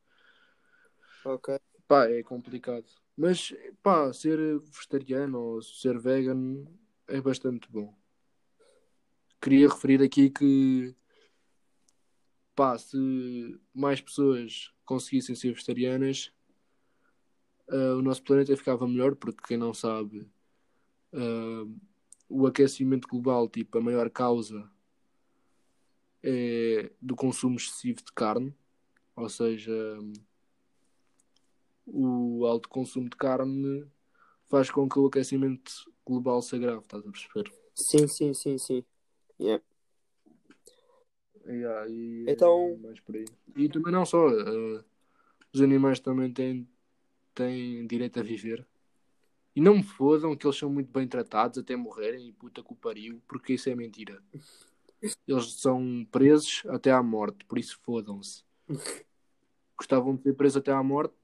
Ok. 1.25 1.59
Pá, 1.87 2.07
é 2.11 2.23
complicado. 2.23 2.85
Mas, 3.17 3.55
pá, 3.83 4.13
ser 4.13 4.39
vegetariano 4.59 5.39
ou 5.41 5.63
ser 5.63 5.99
vegan 5.99 6.65
é 7.09 7.21
bastante 7.21 7.71
bom. 7.71 7.95
Queria 9.41 9.69
referir 9.69 10.03
aqui 10.03 10.31
que, 10.31 10.95
pá, 12.55 12.79
se 12.79 12.97
mais 13.75 14.01
pessoas 14.01 14.73
conseguissem 14.85 15.35
ser 15.35 15.53
vegetarianas, 15.53 16.33
ah, 17.69 17.97
o 17.97 18.03
nosso 18.03 18.23
planeta 18.23 18.57
ficava 18.57 18.87
melhor, 18.87 19.15
porque 19.17 19.47
quem 19.47 19.57
não 19.57 19.75
sabe, 19.75 20.27
ah, 21.13 21.67
o 22.29 22.47
aquecimento 22.47 23.07
global, 23.09 23.49
tipo, 23.49 23.77
a 23.79 23.81
maior 23.81 24.09
causa 24.11 24.71
é 26.23 26.91
do 27.01 27.15
consumo 27.15 27.57
excessivo 27.57 27.99
de 27.99 28.13
carne, 28.13 28.55
ou 29.15 29.29
seja, 29.29 29.73
o 31.87 32.47
alto 32.47 32.69
consumo 32.69 33.11
de 33.11 33.17
carne 33.17 33.87
faz 34.55 34.71
com 34.71 34.89
que 34.89 35.01
o 35.01 35.07
aquecimento 35.07 35.73
global 36.07 36.41
se 36.41 36.55
agrave, 36.55 36.79
estás 36.83 37.05
a 37.05 37.11
perceber? 37.11 37.53
Sim, 37.75 38.07
sim, 38.07 38.33
sim, 38.33 38.57
sim. 38.57 38.85
Yeah. 39.41 39.61
Yeah, 41.45 41.89
e 41.91 42.25
é 42.29 42.33
Então- 42.33 42.79
aí. 43.13 43.25
E 43.57 43.69
também 43.69 43.93
não 43.93 44.07
só, 44.07 44.29
eh, 44.29 44.85
os 45.53 45.61
animais 45.61 45.99
também 45.99 46.33
têm, 46.33 46.69
têm 47.35 47.85
direito 47.89 48.21
a 48.21 48.23
viver. 48.23 48.65
E 49.57 49.61
não 49.61 49.79
me 49.79 49.83
fodam 49.83 50.37
que 50.37 50.47
eles 50.47 50.57
são 50.57 50.71
muito 50.71 50.93
bem 50.93 51.09
tratados 51.09 51.59
até 51.59 51.75
morrerem 51.75 52.29
e 52.29 52.33
puta 52.33 52.63
que 52.63 52.73
o 52.73 52.77
pariu, 52.77 53.21
porque 53.27 53.55
isso 53.55 53.69
é 53.69 53.75
mentira. 53.75 54.23
Eles 55.27 55.55
são 55.55 56.07
presos 56.13 56.63
até 56.69 56.93
à 56.93 57.03
morte, 57.03 57.45
por 57.45 57.59
isso 57.59 57.77
fodam-se. 57.83 58.45
Gostavam 59.77 60.15
de 60.15 60.23
ser 60.23 60.35
presos 60.35 60.59
até 60.59 60.71
à 60.71 60.81
morte? 60.81 61.15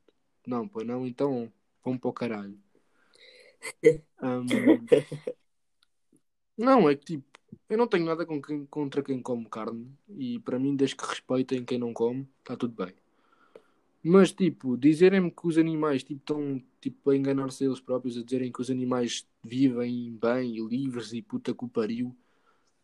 Não, 0.45 0.67
pois 0.67 0.85
não, 0.85 1.07
então 1.07 1.53
vão 1.85 1.97
para 1.97 2.11
o 2.11 2.13
caralho. 2.13 2.59
Ahm, 4.23 4.47
não, 6.57 6.89
é 6.89 6.95
que 6.95 7.05
tipo, 7.05 7.25
eu 7.69 7.79
não 7.79 7.87
tenho 7.87 8.05
nada 8.05 8.27
com 8.27 8.41
quem- 8.41 8.67
contra 8.67 9.03
quem 9.03 9.21
come 9.23 9.47
carne 9.49 9.91
e 10.09 10.39
para 10.41 10.59
mim, 10.59 10.77
desde 10.77 10.97
que 10.97 11.07
respeitem 11.07 11.65
quem 11.65 11.79
não 11.79 11.93
come, 11.93 12.29
está 12.41 12.57
tudo 12.57 12.75
bem. 12.75 12.95
Mas 14.03 14.33
tipo, 14.33 14.77
dizerem-me 14.77 15.31
que 15.31 15.47
os 15.47 15.59
animais 15.59 16.03
tipo, 16.03 16.21
estão 16.21 16.63
tipo, 16.81 17.11
a 17.11 17.17
enganar-se 17.17 17.65
eles 17.65 17.81
próprios, 17.81 18.17
a 18.17 18.23
dizerem 18.23 18.51
que 18.51 18.61
os 18.61 18.71
animais 18.71 19.27
vivem 19.43 20.17
bem 20.21 20.57
e 20.57 20.67
livres 20.67 21.13
e 21.13 21.21
puta 21.23 21.55
que 21.55 21.65
o 21.65 21.69
pariu, 21.69 22.17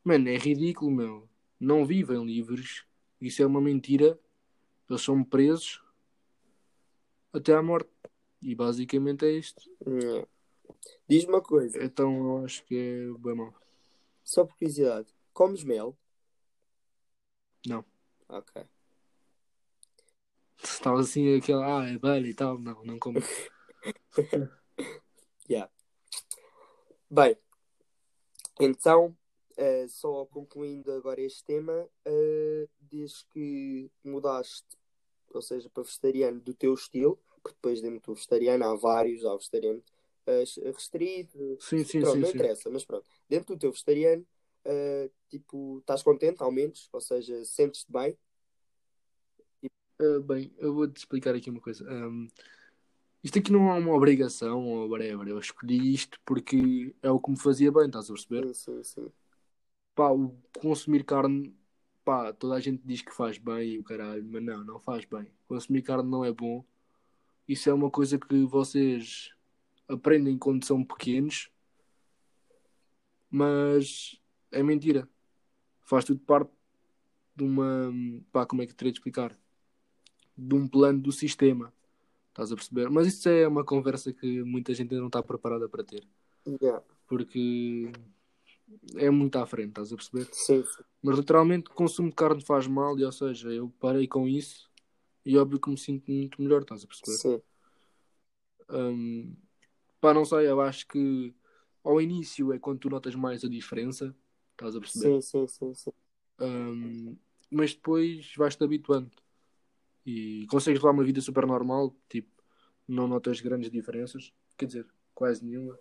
mano, 0.05 0.29
é 0.29 0.37
ridículo, 0.37 0.91
meu. 0.91 1.29
Não 1.59 1.87
vivem 1.87 2.23
livres, 2.25 2.85
isso 3.21 3.43
é 3.43 3.47
uma 3.47 3.61
mentira. 3.63 4.19
Eles 4.89 5.03
são 5.03 5.25
presos 5.25 5.83
até 7.33 7.55
à 7.55 7.63
morte. 7.63 7.91
E 8.43 8.55
basicamente 8.55 9.25
é 9.25 9.33
isto. 9.33 9.63
Yeah. 9.87 10.27
Diz-me 11.09 11.33
uma 11.33 11.43
coisa, 11.43 11.83
Então 11.83 12.39
eu 12.39 12.45
acho 12.45 12.65
que 12.65 12.77
é 12.77 13.19
bem 13.19 13.35
mau. 13.35 13.55
só 14.25 14.45
por 14.45 14.57
curiosidade. 14.57 15.09
Comes 15.33 15.63
mel? 15.65 15.97
Não. 17.67 17.85
Ok. 18.29 18.63
Estava 20.63 21.01
assim 21.01 21.37
aquela, 21.37 21.83
ah, 21.83 21.89
é 21.89 21.99
velho 21.99 22.27
e 22.27 22.35
tal. 22.35 22.59
Não, 22.59 22.85
não 22.85 22.99
como. 22.99 23.19
Yeah. 25.49 25.71
Bem, 27.09 27.37
então, 28.59 29.17
eh, 29.57 29.87
só 29.89 30.27
concluindo 30.27 30.91
agora 30.93 31.21
este 31.21 31.45
tema, 31.45 31.89
eh, 32.05 32.67
desde 32.81 33.25
que 33.27 33.89
mudaste, 34.03 34.67
ou 35.33 35.41
seja, 35.41 35.71
para 35.71 35.85
vegetariano 35.85 36.41
do 36.41 36.53
teu 36.53 36.75
estilo, 36.75 37.17
porque 37.43 37.55
depois 37.55 37.81
dentro 37.81 38.01
do 38.13 38.15
vegetariano 38.17 38.65
há 38.65 38.75
vários, 38.75 39.25
há 39.25 39.37
vegetariano 39.37 39.81
eh, 40.27 40.45
restrito, 40.73 41.59
Sim, 41.59 41.85
sim, 41.85 42.01
pronto, 42.01 42.21
sim, 42.21 42.23
não 42.23 42.31
sim. 42.31 42.39
interessa, 42.39 42.71
mas 42.71 42.85
pronto, 42.85 43.09
dentro 43.29 43.55
do 43.55 43.59
teu 43.59 43.73
vegetariano, 43.73 44.27
eh, 44.65 45.11
tipo, 45.29 45.79
estás 45.81 46.03
contente 46.03 46.43
ao 46.43 46.53
menos, 46.53 46.89
ou 46.93 47.01
seja, 47.01 47.45
sentes-te 47.45 47.91
bem? 47.93 48.17
Ah, 49.99 50.21
bem, 50.23 50.53
eu 50.59 50.75
vou-te 50.75 50.99
explicar 50.99 51.35
aqui 51.35 51.49
uma 51.51 51.61
coisa. 51.61 51.89
Ahm, 51.91 52.29
isto 53.25 53.39
aqui 53.39 53.53
não 53.53 53.71
é 53.75 53.79
uma 53.79 53.95
obrigação 53.95 54.65
ou 54.67 54.89
whatever. 54.89 55.29
Eu 55.29 55.39
escolhi 55.39 55.95
isto 55.95 56.19
porque 56.25 56.95
é 57.03 57.11
o 57.11 57.21
que 57.21 57.31
me 57.31 57.39
fazia 57.41 57.73
bem, 57.73 57.87
estás 57.87 58.11
a 58.11 58.15
perceber? 58.15 58.51
Sim, 58.55 58.55
sim, 58.55 58.83
sim. 58.83 59.13
Pá, 59.95 60.11
o 60.13 60.37
consumir 60.61 61.05
carne, 61.05 61.55
pá, 62.05 62.33
toda 62.33 62.55
a 62.55 62.61
gente 62.61 62.83
diz 62.85 63.03
que 63.03 63.13
faz 63.15 63.39
bem 63.39 63.75
e 63.75 63.79
o 63.79 63.85
caralho, 63.85 64.25
mas 64.25 64.43
não, 64.45 64.65
não 64.65 64.81
faz 64.81 65.05
bem. 65.07 65.27
Consumir 65.49 65.83
carne 65.83 66.11
não 66.11 66.25
é 66.25 66.33
bom. 66.33 66.65
Isso 67.49 67.71
é 67.71 67.75
uma 67.75 67.91
coisa 67.91 68.19
que 68.19 68.45
vocês 68.47 69.31
aprendem 69.89 70.39
quando 70.39 70.65
são 70.65 70.85
pequenos, 70.85 71.51
mas 73.31 74.21
é 74.51 74.63
mentira. 74.63 75.09
Faz 75.83 76.05
tudo 76.05 76.21
parte 76.21 76.51
de 77.35 77.45
uma. 77.45 77.93
Pá, 78.33 78.47
como 78.47 78.63
é 78.63 78.67
que 78.67 78.75
terei 78.75 78.93
de 78.93 78.99
explicar? 78.99 79.37
De 80.37 80.55
um 80.55 80.67
plano 80.67 81.01
do 81.01 81.13
sistema. 81.13 81.73
Estás 82.31 82.53
a 82.53 82.55
perceber? 82.55 82.91
Mas 82.91 83.07
isso 83.07 83.29
é 83.29 83.49
uma 83.49 83.65
conversa 83.65 84.13
que 84.13 84.43
muita 84.43 84.75
gente 84.75 84.91
ainda 84.91 85.01
não 85.01 85.07
está 85.07 85.23
preparada 85.23 85.69
para 85.69 85.83
ter. 85.85 86.07
Yeah. 86.47 86.83
Porque 87.07 87.91
é 88.97 89.09
muito 89.11 89.37
à 89.39 89.47
frente, 89.47 89.69
estás 89.69 89.93
a 89.93 89.97
perceber? 89.97 90.29
Sim, 90.33 90.63
sim. 90.65 90.83
Mas 91.03 91.19
literalmente 91.19 91.71
consumo 91.71 92.11
de 92.11 92.15
carne 92.15 92.45
faz 92.45 92.67
mal 92.67 92.99
e 92.99 93.05
ou 93.05 93.13
seja, 93.13 93.51
eu 93.51 93.73
parei 93.81 94.07
com 94.07 94.29
isso 94.29 94.71
e 95.25 95.37
óbvio 95.39 95.61
que 95.61 95.71
me 95.71 95.79
sinto 95.79 96.11
muito 96.11 96.41
melhor, 96.43 96.63
estás 96.63 96.85
a 96.85 96.87
perceber? 96.87 97.17
sim. 97.17 97.43
Hum, 98.69 99.35
pá, 100.07 100.15
não 100.15 100.25
sei, 100.25 100.49
eu 100.49 100.61
acho 100.61 100.87
que 100.87 101.35
ao 101.85 102.01
início 102.01 102.53
é 102.53 102.59
quando 102.59 102.79
tu 102.81 102.91
notas 102.91 103.15
mais 103.15 103.45
a 103.45 103.49
diferença, 103.49 104.15
estás 104.53 104.77
a 104.77 104.81
perceber? 104.81 105.17
Sim, 105.17 105.21
sim, 105.21 105.47
sim, 105.47 105.75
sim. 105.75 105.93
Hum, 106.39 107.17
mas 107.51 107.75
depois 107.75 108.33
vais-te 108.37 108.63
habituando 108.65 109.11
e 110.07 110.47
consegues 110.51 110.81
levar 110.81 110.93
uma 110.95 111.05
vida 111.05 111.21
super 111.21 111.47
normal, 111.47 111.97
tipo, 112.09 112.31
não 112.89 113.09
notas 113.09 113.41
grandes 113.41 113.71
diferenças, 113.71 114.33
quer 114.59 114.67
dizer, 114.67 114.87
quase 115.15 115.45
nenhuma. 115.45 115.79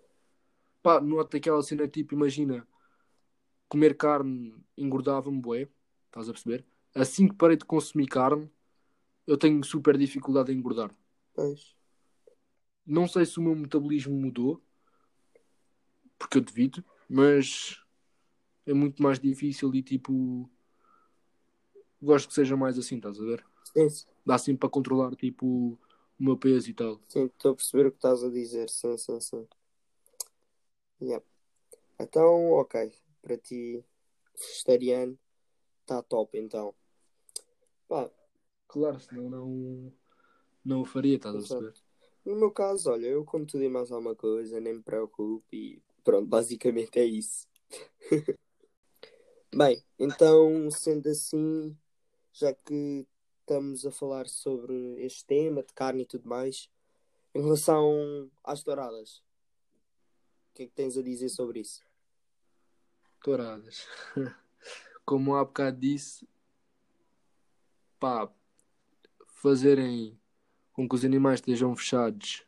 Pá, 0.83 1.01
nota 1.01 1.37
aquela 1.37 1.63
cena 1.63 1.87
tipo, 1.87 2.13
imagina, 2.15 2.67
comer 3.67 3.95
carne 3.97 4.55
engordava-me 4.77 5.39
bué, 5.41 5.69
estás 6.07 6.29
a 6.29 6.33
perceber? 6.33 6.65
Assim 6.93 7.27
que 7.27 7.35
parei 7.35 7.57
de 7.57 7.65
consumir 7.65 8.07
carne, 8.07 8.49
eu 9.27 9.37
tenho 9.37 9.63
super 9.63 9.97
dificuldade 9.97 10.51
em 10.53 10.57
engordar. 10.57 10.91
Pois. 11.33 11.74
Não 12.85 13.07
sei 13.07 13.25
se 13.25 13.39
o 13.39 13.41
meu 13.41 13.55
metabolismo 13.55 14.13
mudou, 14.13 14.61
porque 16.17 16.37
eu 16.37 16.41
devido, 16.41 16.83
mas 17.09 17.81
é 18.65 18.73
muito 18.73 19.01
mais 19.01 19.19
difícil 19.19 19.73
e 19.73 19.81
tipo, 19.81 20.49
gosto 22.01 22.27
que 22.27 22.33
seja 22.33 22.55
mais 22.55 22.77
assim, 22.77 22.97
estás 22.97 23.19
a 23.19 23.23
ver? 23.23 23.45
Sim, 23.73 23.89
sim. 23.89 24.07
Dá 24.25 24.35
assim 24.35 24.55
para 24.55 24.69
controlar 24.69 25.15
tipo 25.15 25.45
o 25.47 26.23
meu 26.23 26.37
peso 26.37 26.69
e 26.69 26.73
tal. 26.73 26.99
Sim, 27.07 27.25
estou 27.25 27.51
a 27.51 27.55
perceber 27.55 27.87
o 27.87 27.91
que 27.91 27.97
estás 27.97 28.23
a 28.23 28.29
dizer. 28.29 28.69
Sim, 28.69 28.97
sim, 28.97 29.19
sim. 29.19 29.47
Yeah. 31.01 31.23
Então, 31.99 32.51
ok. 32.51 32.93
Para 33.21 33.37
ti, 33.37 33.83
vegetariano, 34.37 35.17
está 35.81 36.01
top 36.01 36.37
então. 36.37 36.73
Pá, 37.87 38.09
Claro, 38.67 38.99
senão 38.99 39.29
não, 39.29 39.93
não 40.63 40.81
o 40.81 40.85
faria, 40.85 41.15
estás 41.15 41.35
a 41.35 41.37
Exato. 41.37 41.63
perceber? 41.63 41.84
No 42.25 42.35
meu 42.35 42.51
caso, 42.51 42.89
olha, 42.89 43.07
eu 43.07 43.23
como 43.23 43.45
tudo 43.45 43.63
e 43.63 43.69
mais 43.69 43.91
alguma 43.91 44.15
coisa, 44.15 44.59
nem 44.59 44.73
me 44.73 44.81
preocupo 44.81 45.45
e 45.53 45.81
pronto, 46.03 46.27
basicamente 46.27 46.99
é 46.99 47.05
isso. 47.05 47.47
Bem, 49.55 49.81
então, 49.99 50.69
sendo 50.71 51.07
assim, 51.07 51.77
já 52.33 52.53
que 52.53 53.07
estamos 53.39 53.85
a 53.85 53.91
falar 53.91 54.27
sobre 54.27 54.75
este 55.05 55.23
tema 55.25 55.63
de 55.63 55.71
carne 55.73 56.01
e 56.01 56.05
tudo 56.05 56.27
mais, 56.27 56.69
em 57.33 57.41
relação 57.41 58.29
às 58.43 58.63
douradas, 58.63 59.19
o 60.49 60.55
que 60.55 60.63
é 60.63 60.65
que 60.65 60.73
tens 60.73 60.97
a 60.97 61.03
dizer 61.03 61.29
sobre 61.29 61.59
isso? 61.59 61.83
Touradas. 63.21 63.87
Como 65.05 65.35
há 65.35 65.45
bocado 65.45 65.79
disse, 65.79 66.27
pá, 67.99 68.29
fazerem 69.27 70.19
com 70.75 70.87
que 70.89 70.95
os 70.95 71.05
animais 71.05 71.39
estejam 71.39 71.73
fechados 71.73 72.45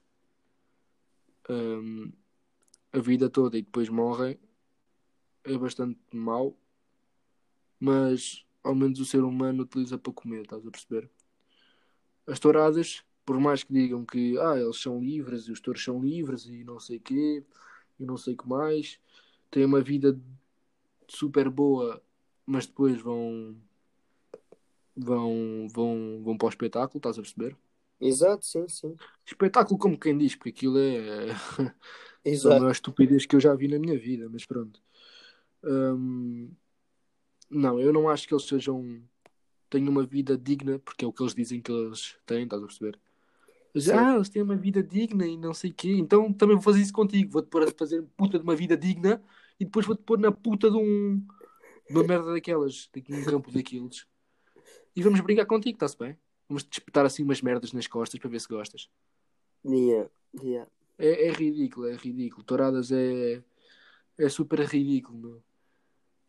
hum, 1.49 2.11
a 2.91 2.99
vida 2.99 3.29
toda 3.29 3.57
e 3.57 3.61
depois 3.61 3.87
morrem 3.87 4.37
é 5.45 5.57
bastante 5.57 5.97
mau, 6.11 6.57
mas 7.79 8.45
ao 8.61 8.75
menos 8.75 8.99
o 8.99 9.05
ser 9.05 9.23
humano 9.23 9.63
utiliza 9.63 9.97
para 9.97 10.11
comer, 10.11 10.41
estás 10.41 10.67
a 10.67 10.69
perceber? 10.71 11.09
As 12.27 12.37
touradas, 12.37 13.01
por 13.25 13.39
mais 13.39 13.63
que 13.63 13.71
digam 13.71 14.05
que 14.05 14.37
ah, 14.39 14.59
eles 14.59 14.81
são 14.81 14.99
livres 14.99 15.47
e 15.47 15.53
os 15.53 15.61
touros 15.61 15.81
são 15.81 16.03
livres 16.03 16.47
e 16.47 16.65
não 16.65 16.81
sei 16.81 16.99
quê, 16.99 17.45
e 17.97 18.05
não 18.05 18.17
sei 18.17 18.33
o 18.33 18.37
que 18.37 18.47
mais, 18.47 18.99
têm 19.49 19.63
uma 19.63 19.79
vida 19.79 20.19
super 21.07 21.49
boa, 21.49 22.03
mas 22.45 22.65
depois 22.67 23.01
vão 23.01 23.55
vão 24.97 25.67
vão 25.69 26.21
vão 26.25 26.37
para 26.37 26.47
o 26.47 26.49
espetáculo, 26.49 26.97
estás 26.97 27.17
a 27.17 27.21
perceber? 27.21 27.55
Exato, 27.99 28.45
sim, 28.45 28.67
sim. 28.67 28.95
Espetáculo 29.25 29.79
como 29.79 29.99
quem 29.99 30.17
diz, 30.17 30.35
porque 30.35 30.49
aquilo 30.49 30.77
é 30.77 31.31
a 31.31 31.75
Exato. 32.23 32.59
maior 32.59 32.71
estupidez 32.71 33.25
que 33.25 33.35
eu 33.35 33.39
já 33.39 33.53
vi 33.55 33.67
na 33.67 33.79
minha 33.79 33.97
vida, 33.97 34.29
mas 34.29 34.45
pronto. 34.45 34.81
Hum, 35.63 36.51
não, 37.49 37.79
eu 37.79 37.91
não 37.91 38.09
acho 38.09 38.27
que 38.27 38.33
eles 38.33 38.45
sejam 38.45 39.01
tenham 39.69 39.89
uma 39.89 40.05
vida 40.05 40.37
digna, 40.37 40.79
porque 40.79 41.03
é 41.03 41.07
o 41.07 41.13
que 41.13 41.21
eles 41.21 41.35
dizem 41.35 41.61
que 41.61 41.71
eles 41.71 42.15
têm, 42.25 42.43
estás 42.43 42.63
a 42.63 42.65
perceber? 42.65 42.99
Sim. 43.75 43.91
ah, 43.91 44.15
eles 44.15 44.29
têm 44.29 44.41
uma 44.41 44.55
vida 44.55 44.81
digna 44.81 45.27
e 45.27 45.37
não 45.37 45.53
sei 45.53 45.71
o 45.71 45.73
quê, 45.73 45.91
então 45.93 46.31
também 46.33 46.55
vou 46.55 46.63
fazer 46.63 46.81
isso 46.81 46.93
contigo, 46.93 47.31
vou-te 47.31 47.47
pôr 47.49 47.63
a 47.63 47.71
fazer 47.71 48.01
puta 48.15 48.37
de 48.39 48.43
uma 48.43 48.55
vida 48.55 48.77
digna 48.77 49.21
e 49.59 49.65
depois 49.65 49.85
vou-te 49.85 50.03
pôr 50.03 50.17
na 50.17 50.31
puta 50.31 50.69
de 50.69 50.77
um 50.77 51.21
uma 51.89 52.03
merda 52.03 52.33
daquelas, 52.33 52.87
tipo 52.87 53.13
um 53.13 53.23
campo 53.23 53.51
daqueles. 53.51 54.05
E 54.95 55.01
vamos 55.01 55.19
brincar 55.21 55.45
contigo, 55.45 55.75
está-se 55.75 55.97
bem? 55.97 56.17
Vamos 56.47 56.63
te 56.63 56.73
espetar 56.79 57.05
assim 57.05 57.23
umas 57.23 57.41
merdas 57.41 57.73
nas 57.73 57.87
costas 57.87 58.19
para 58.19 58.29
ver 58.29 58.39
se 58.39 58.47
gostas. 58.47 58.89
Yeah, 59.65 60.09
yeah. 60.41 60.69
É, 60.97 61.27
é 61.27 61.31
ridículo, 61.31 61.87
é 61.87 61.95
ridículo. 61.95 62.43
Touradas 62.43 62.91
é, 62.91 63.43
é 64.17 64.29
super 64.29 64.59
ridículo, 64.61 65.17
meu. 65.17 65.43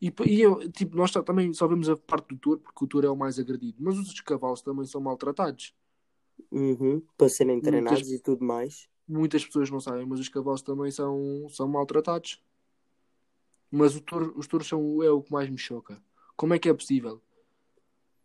E, 0.00 0.12
e 0.26 0.40
eu, 0.40 0.70
tipo, 0.70 0.96
nós 0.96 1.10
só- 1.10 1.22
também 1.22 1.52
só 1.52 1.66
vemos 1.66 1.88
a 1.88 1.96
parte 1.96 2.28
do 2.28 2.36
touro 2.38 2.60
porque 2.60 2.84
o 2.84 2.88
touro 2.88 3.06
é 3.06 3.10
o 3.10 3.16
mais 3.16 3.38
agredido. 3.38 3.78
Mas 3.80 3.94
os 3.94 4.06
outros 4.06 4.20
cavalos 4.20 4.60
também 4.62 4.84
são 4.84 5.00
maltratados. 5.00 5.74
Uhum. 6.52 7.02
Para 7.16 7.28
serem 7.28 7.56
Muitas- 7.56 7.70
treinados 7.70 8.12
e 8.12 8.18
tudo 8.20 8.44
mais. 8.44 8.88
Muitas 9.08 9.44
pessoas 9.44 9.70
não 9.70 9.80
sabem, 9.80 10.04
mas 10.06 10.20
os 10.20 10.28
cavalos 10.28 10.62
também 10.62 10.90
são, 10.90 11.46
são 11.48 11.66
maltratados. 11.66 12.42
Mas 13.70 13.96
o 13.96 14.00
touro, 14.00 14.32
os 14.36 14.46
touros 14.46 14.68
são, 14.68 15.02
é 15.02 15.10
o 15.10 15.22
que 15.22 15.32
mais 15.32 15.48
me 15.48 15.58
choca. 15.58 16.00
Como 16.36 16.54
é 16.54 16.58
que 16.58 16.68
é 16.68 16.74
possível? 16.74 17.20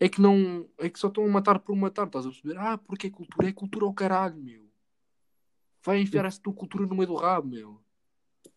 É 0.04 0.10
que 0.10 0.20
não. 0.20 0.70
É 0.78 0.90
que 0.90 1.00
só 1.00 1.08
estão 1.08 1.24
a 1.24 1.30
matar 1.30 1.60
por 1.60 1.74
matar, 1.78 2.08
estás 2.08 2.26
a 2.26 2.30
perceber? 2.30 2.58
Ah, 2.58 2.78
porque 2.78 3.08
é 3.08 3.10
cultura? 3.10 3.48
É 3.48 3.54
cultura 3.54 3.86
ao 3.86 3.94
caralho, 3.94 4.36
meu. 4.36 4.70
Vai 5.82 6.02
enfiar 6.02 6.26
essa 6.26 6.42
tua 6.42 6.52
cultura 6.54 6.86
no 6.86 6.94
meio 6.94 7.08
do 7.08 7.16
rabo, 7.16 7.48
meu. 7.48 7.82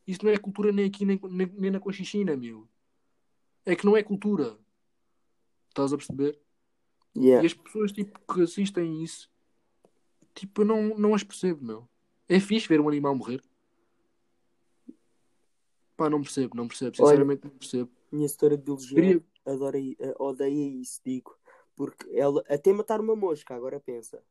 Isso 0.05 0.25
não 0.25 0.33
é 0.33 0.37
cultura 0.39 0.73
nem 0.73 0.87
aqui, 0.87 1.05
nem, 1.05 1.21
nem, 1.23 1.47
nem 1.47 1.71
na 1.71 1.79
Conchichina, 1.79 2.37
meu. 2.37 2.67
É 3.65 3.77
que 3.77 3.87
não 3.87 3.97
é 3.97 4.03
cultura. 4.03 4.59
Estás 5.69 5.93
a 5.93 5.97
perceber? 5.97 6.37
Yeah. 7.17 7.45
E 7.45 7.47
as 7.47 7.55
pessoas 7.55 7.93
tipo, 7.93 8.19
que 8.35 8.43
assistem 8.43 9.05
isso, 9.05 9.31
tipo, 10.35 10.63
eu 10.63 10.67
não, 10.67 10.99
não 10.99 11.15
as 11.15 11.23
percebo, 11.23 11.65
meu. 11.65 11.89
É 12.29 12.41
fixe 12.41 12.67
ver 12.67 12.81
um 12.81 12.89
animal 12.89 13.15
morrer. 13.15 13.41
Pá, 15.97 16.11
não 16.11 16.23
percebo, 16.23 16.57
não 16.57 16.67
percebo. 16.67 16.97
Olha- 16.99 17.07
Sinceramente, 17.11 17.45
não 17.45 17.53
percebo. 17.53 17.91
Minha 18.11 18.29
setora 18.29 18.57
de 18.57 18.65
biologia 18.65 18.95
Queria... 18.97 19.36
adora, 19.47 19.79
i- 19.79 19.97
eh, 19.99 20.15
odeia 20.19 20.81
isso, 20.81 21.01
digo. 21.05 21.37
Porque 21.75 22.09
ela 22.11 22.43
até 22.49 22.73
matar 22.73 23.01
uma 23.01 23.15
mosca, 23.17 23.55
agora 23.55 23.79
pensa. 23.81 24.23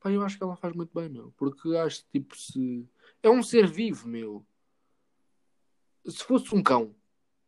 Pá, 0.00 0.10
eu 0.10 0.22
acho 0.22 0.36
que 0.36 0.44
ela 0.44 0.56
faz 0.56 0.74
muito 0.74 0.92
bem, 0.94 1.08
meu. 1.08 1.32
Porque 1.36 1.74
acho 1.76 2.04
que, 2.04 2.20
tipo, 2.20 2.36
se. 2.36 2.86
É 3.22 3.30
um 3.30 3.42
ser 3.42 3.66
vivo, 3.66 4.06
meu. 4.08 4.46
Se 6.06 6.22
fosse 6.22 6.54
um 6.54 6.62
cão, 6.62 6.94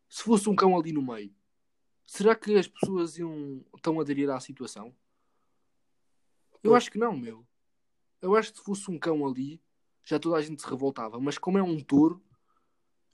se 0.08 0.22
fosse 0.22 0.48
um 0.48 0.56
cão 0.56 0.76
ali 0.76 0.90
no 0.92 1.02
meio, 1.02 1.32
será 2.04 2.34
que 2.34 2.56
as 2.56 2.66
pessoas 2.66 3.16
iam 3.18 3.64
tão 3.80 4.00
aderir 4.00 4.28
à 4.30 4.40
situação? 4.40 4.92
Eu 6.62 6.74
acho 6.74 6.90
que 6.90 6.98
não, 6.98 7.16
meu. 7.16 7.46
Eu 8.20 8.34
acho 8.34 8.50
que 8.52 8.58
se 8.58 8.64
fosse 8.64 8.90
um 8.90 8.98
cão 8.98 9.24
ali, 9.24 9.62
já 10.04 10.18
toda 10.18 10.36
a 10.36 10.42
gente 10.42 10.60
se 10.60 10.68
revoltava. 10.68 11.20
Mas 11.20 11.38
como 11.38 11.56
é 11.58 11.62
um 11.62 11.78
touro, 11.80 12.20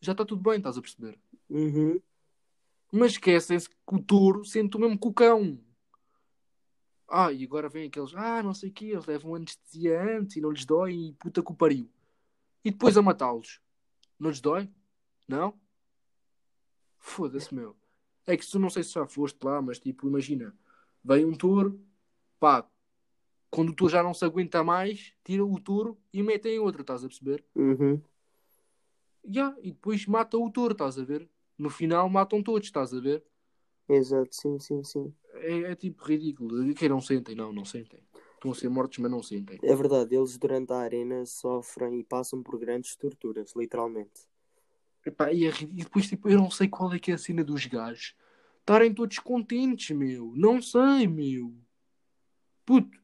já 0.01 0.13
está 0.13 0.25
tudo 0.25 0.43
bem, 0.43 0.57
estás 0.57 0.79
a 0.79 0.81
perceber? 0.81 1.19
Uhum. 1.51 2.01
Mas 2.97 3.11
esquecem-se 3.11 3.69
que 3.69 3.77
o 3.89 4.01
touro 4.01 4.45
sente 4.45 4.77
o 4.77 4.81
mesmo 4.81 4.97
que 4.97 5.09
o 5.09 5.13
cão. 5.13 5.59
Ah, 7.09 7.33
e 7.33 7.43
agora 7.43 7.69
vem 7.69 7.89
aqueles, 7.89 8.15
ah, 8.15 8.41
não 8.41 8.55
sei 8.55 8.71
o 8.71 8.73
quê, 8.73 8.85
eles 8.85 9.05
levam 9.05 9.35
anestesia 9.35 10.01
antes 10.01 10.37
e 10.37 10.41
não 10.41 10.53
lhes 10.53 10.65
dói 10.65 10.93
e 10.93 11.13
puta 11.15 11.43
que 11.43 11.51
o 11.51 11.57
pariu. 11.57 11.91
E 12.65 12.71
depois 12.71 12.97
a 12.97 13.03
matá-los. 13.03 13.61
Não 14.17 14.31
lhes 14.31 14.41
dói? 14.41 14.71
Não? 15.27 15.59
Foda-se, 16.97 17.53
meu. 17.53 17.77
É 18.29 18.37
que 18.37 18.45
se 18.45 18.53
tu 18.53 18.61
não 18.61 18.71
sei 18.71 18.85
se 18.85 18.93
já 18.93 19.05
foste 19.09 19.43
lá, 19.43 19.61
mas 19.61 19.81
tipo, 19.81 20.07
imagina, 20.07 20.57
vem 21.05 21.25
um 21.25 21.35
touro, 21.35 21.85
pá, 22.39 22.65
quando 23.51 23.71
o 23.71 23.75
touro 23.75 23.93
já 23.93 24.05
não 24.05 24.15
se 24.15 24.25
aguenta 24.25 24.63
mais, 24.63 25.13
tira 25.25 25.45
o 25.45 25.59
touro 25.59 25.99
e 26.13 26.23
metem 26.23 26.61
outro, 26.61 26.83
estás 26.83 27.05
a 27.05 27.09
perceber? 27.09 27.45
Uhum. 27.57 28.01
Ya, 29.27 29.53
e 29.61 29.73
depois 29.73 30.07
mata 30.07 30.39
o 30.39 30.49
touro, 30.49 30.75
estás 30.75 30.97
a 30.97 31.05
ver? 31.05 31.29
No 31.59 31.71
final 31.71 32.09
matam 32.09 32.43
todos, 32.43 32.67
estás 32.67 32.93
a 32.93 33.01
ver? 33.01 33.23
Exato, 33.89 34.35
sim, 34.35 34.59
sim, 34.59 34.83
sim. 34.83 35.15
É, 35.35 35.73
é 35.73 35.75
tipo 35.75 36.05
ridículo. 36.05 36.75
Quem 36.75 36.89
não 36.89 37.01
sentem, 37.01 37.35
não, 37.35 37.53
não 37.53 37.65
sentem. 37.65 38.01
Estão 38.35 38.51
a 38.51 38.55
ser 38.55 38.69
mortos, 38.69 38.99
mas 38.99 39.11
não 39.11 39.23
sentem. 39.23 39.59
É 39.63 39.75
verdade, 39.75 40.15
eles 40.15 40.37
durante 40.37 40.73
a 40.73 40.77
arena 40.77 41.25
sofrem 41.25 42.01
e 42.01 42.05
passam 42.05 42.43
por 42.43 42.59
grandes 42.59 42.97
torturas, 42.97 43.53
literalmente. 43.57 44.29
Epá, 45.05 45.33
e, 45.33 45.47
é 45.47 45.51
e 45.61 45.83
depois, 45.83 46.09
tipo, 46.09 46.29
eu 46.29 46.39
não 46.39 46.51
sei 46.51 46.69
qual 46.69 46.93
é 46.93 46.99
que 46.99 47.11
é 47.11 47.15
a 47.15 47.19
cena 47.19 47.45
dos 47.45 47.67
gajos. 47.67 48.15
Estarem 48.61 48.95
todos 48.95 49.19
contentes, 49.19 49.95
meu. 49.95 50.33
Não 50.35 50.63
sei, 50.63 51.07
meu. 51.07 51.55
Puto, 52.65 52.99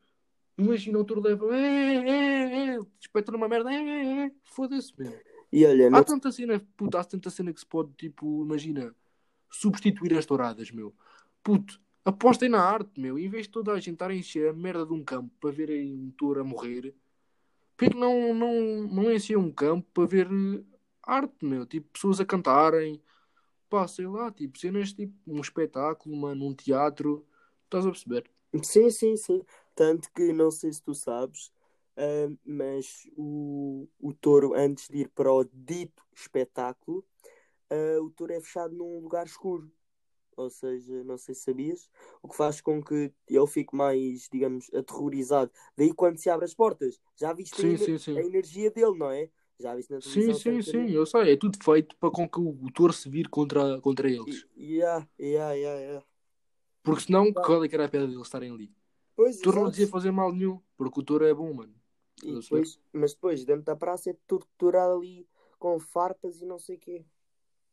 imagina 0.57 0.99
o 0.99 1.05
touro 1.05 1.21
leva. 1.21 1.55
É, 1.55 1.97
é, 1.97 2.75
é. 2.75 2.79
Espeta 2.99 3.31
numa 3.31 3.49
merda. 3.49 3.71
É, 3.71 3.77
é, 3.77 4.27
é. 4.27 4.33
Foda-se, 4.45 4.93
meu. 4.99 5.13
E 5.53 5.67
olha, 5.67 5.89
Há 5.93 6.05
tanta 6.05 6.31
cena, 6.31 6.65
puto, 6.77 6.97
há 6.97 7.05
tanta 7.05 7.31
cena 7.31 7.53
que 7.53 7.61
se 7.61 7.67
pode, 7.67 7.93
tipo, 7.95 8.45
imagina, 8.45 8.95
substituir 9.51 10.17
as 10.17 10.25
touradas, 10.25 10.71
meu. 10.71 10.95
Puto, 11.43 11.81
apostem 12.05 12.49
na 12.49 12.63
arte, 12.63 13.01
meu. 13.01 13.19
Em 13.19 13.29
vez 13.29 13.47
de 13.47 13.53
toda 13.53 13.73
a 13.73 13.81
gente 13.81 13.95
estar 13.95 14.11
a 14.11 14.15
encher 14.15 14.49
a 14.49 14.53
merda 14.53 14.87
de 14.87 14.93
um 14.93 15.05
campo 15.05 15.31
para 15.41 15.51
verem 15.51 15.93
um 15.93 16.11
touro 16.13 16.41
a 16.41 16.45
morrer, 16.45 16.95
por 17.77 17.89
que 17.89 17.97
não, 17.97 18.35
não, 18.35 18.55
não 18.89 19.11
encher 19.11 19.39
um 19.39 19.51
campo 19.51 19.89
para 19.95 20.07
ver 20.07 20.27
eh, 20.27 20.63
arte, 21.03 21.45
meu? 21.45 21.65
Tipo, 21.65 21.89
pessoas 21.93 22.21
a 22.21 22.27
cantarem, 22.27 23.03
pá, 23.71 23.89
sei 23.89 24.07
lá, 24.07 24.31
tipo, 24.31 24.59
cenas 24.59 24.93
tipo 24.93 25.15
um 25.27 25.41
espetáculo, 25.41 26.15
mano, 26.15 26.47
um 26.47 26.55
teatro. 26.55 27.27
Estás 27.65 27.87
a 27.87 27.91
perceber? 27.91 28.31
Sim, 28.63 28.91
sim, 28.91 29.17
sim. 29.17 29.43
Tanto 29.75 30.11
que 30.13 30.33
não 30.33 30.51
sei 30.51 30.73
se 30.73 30.83
tu 30.83 30.95
sabes, 30.95 31.51
ah, 31.97 32.29
mas 32.45 33.09
o, 33.17 33.89
o 34.01 34.13
touro, 34.15 34.55
antes 34.55 34.89
de 34.89 34.99
ir 35.03 35.09
para 35.11 35.33
o 35.33 35.45
dito 35.45 36.03
espetáculo, 36.15 37.05
ah, 37.71 38.01
o 38.03 38.11
touro 38.11 38.33
é 38.33 38.41
fechado 38.41 38.75
num 38.75 39.01
lugar 39.01 39.27
escuro. 39.27 39.71
Ou 40.37 40.51
seja, 40.51 41.05
não 41.05 41.19
sei 41.19 41.35
se 41.35 41.43
sabias, 41.43 41.91
o 42.23 42.29
que 42.29 42.37
faz 42.37 42.61
com 42.61 42.83
que 42.83 43.13
ele 43.29 43.47
fique 43.49 43.77
mais, 43.77 44.29
digamos, 44.33 44.73
aterrorizado. 44.75 45.53
Daí 45.77 45.95
quando 45.95 46.19
se 46.19 46.31
abre 46.31 46.47
as 46.47 46.55
portas, 46.55 47.01
já 47.17 47.33
viste 47.33 47.61
a, 47.63 47.65
Sim, 47.65 47.71
ener- 47.71 47.93
sim, 47.93 47.99
sim. 47.99 48.17
a 48.17 48.23
energia 48.23 48.71
dele, 48.71 48.97
não 48.99 49.11
é? 49.11 49.31
Já 49.61 49.75
viste 49.77 49.93
na 49.93 50.01
Sim, 50.01 50.33
televisão 50.33 50.35
sim, 50.35 50.61
sim, 50.63 50.91
eu 50.91 51.07
sei. 51.07 51.33
É 51.33 51.37
tudo 51.37 51.59
feito 51.63 51.97
para 51.97 52.11
com 52.11 52.29
que 52.29 52.39
o, 52.41 52.49
o 52.65 52.71
touro 52.73 52.93
se 52.93 53.09
vire 53.09 53.29
contra, 53.29 53.81
contra 53.81 54.11
eles. 54.11 54.47
Yeah, 54.57 55.07
yeah, 55.19 55.53
yeah, 55.55 55.79
yeah. 55.79 56.01
Porque 56.83 57.05
senão, 57.07 57.33
qual 57.33 57.65
é 57.65 57.69
que 57.69 57.75
era 57.75 57.87
a 57.87 57.89
pedra 57.89 58.07
deles 58.09 58.27
estarem 58.27 58.51
ali? 58.53 58.69
Pois, 59.17 59.37
O 59.39 59.43
touro 59.43 59.61
não 59.61 59.71
dizia 59.71 59.89
fazer 59.89 60.13
mal 60.13 60.33
nenhum, 60.33 60.61
porque 60.77 61.01
o 61.01 61.05
touro 61.05 61.27
é 61.27 61.35
bom, 61.35 61.53
mano. 61.55 61.75
Depois, 62.27 62.79
mas 62.93 63.15
depois, 63.15 63.45
dentro 63.45 63.65
da 63.65 63.77
praça, 63.77 64.11
é 64.11 64.17
torturado 64.27 64.95
ali 64.95 65.27
com 65.59 65.79
farpas 65.79 66.41
e 66.41 66.47
não 66.47 66.59
sei 66.59 66.77
o 66.77 66.79
quê. 66.79 67.05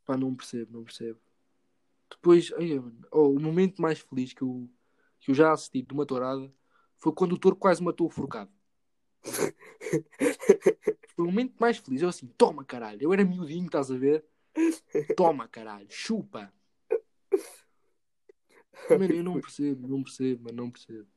Pá, 0.05 0.17
não 0.17 0.35
percebo, 0.35 0.73
não 0.73 0.83
percebo. 0.83 1.19
Depois, 2.09 2.49
mano, 2.51 3.07
oh, 3.11 3.29
o 3.29 3.39
momento 3.39 3.81
mais 3.81 3.99
feliz 3.99 4.33
que 4.33 4.41
eu, 4.41 4.69
que 5.19 5.31
eu 5.31 5.35
já 5.35 5.51
assisti 5.51 5.81
de 5.81 5.93
uma 5.93 6.05
tourada 6.05 6.51
foi 6.95 7.11
quando 7.13 7.33
o 7.33 7.37
touro 7.37 7.55
quase 7.55 7.83
matou 7.83 8.07
o 8.07 8.09
forcado. 8.09 8.51
Foi 11.15 11.25
o 11.25 11.29
momento 11.29 11.55
mais 11.59 11.77
feliz. 11.77 12.01
Eu 12.01 12.09
assim, 12.09 12.27
toma 12.37 12.63
caralho. 12.63 13.01
Eu 13.01 13.11
era 13.11 13.25
miudinho, 13.25 13.65
estás 13.65 13.91
a 13.91 13.97
ver? 13.97 14.23
Toma 15.15 15.47
caralho, 15.47 15.87
chupa. 15.89 16.53
Mano, 18.89 19.13
eu 19.13 19.23
não 19.23 19.41
percebo, 19.41 19.87
não 19.87 20.03
percebo, 20.03 20.43
mano, 20.45 20.57
não 20.63 20.71
percebo. 20.71 21.07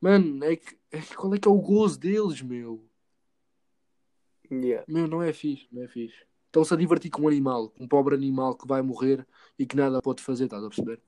Mano, 0.00 0.44
é 0.44 0.56
que, 0.56 0.76
é 0.90 1.00
que 1.00 1.16
qual 1.16 1.34
é 1.34 1.38
que 1.38 1.48
é 1.48 1.50
o 1.50 1.60
gozo 1.60 1.98
deles, 1.98 2.42
meu? 2.42 2.84
Yeah. 4.50 4.84
Meu, 4.86 5.06
não 5.08 5.22
é 5.22 5.32
fixe, 5.32 5.66
não 5.72 5.82
é 5.82 5.88
fixe. 5.88 6.24
Estão-se 6.46 6.72
a 6.72 6.76
divertir 6.76 7.10
com 7.10 7.22
um 7.22 7.28
animal, 7.28 7.68
com 7.70 7.84
um 7.84 7.88
pobre 7.88 8.14
animal 8.14 8.56
que 8.56 8.66
vai 8.66 8.80
morrer 8.80 9.26
e 9.58 9.66
que 9.66 9.76
nada 9.76 10.00
pode 10.00 10.22
fazer, 10.22 10.44
estás 10.44 10.62
a 10.62 10.68
perceber? 10.68 11.00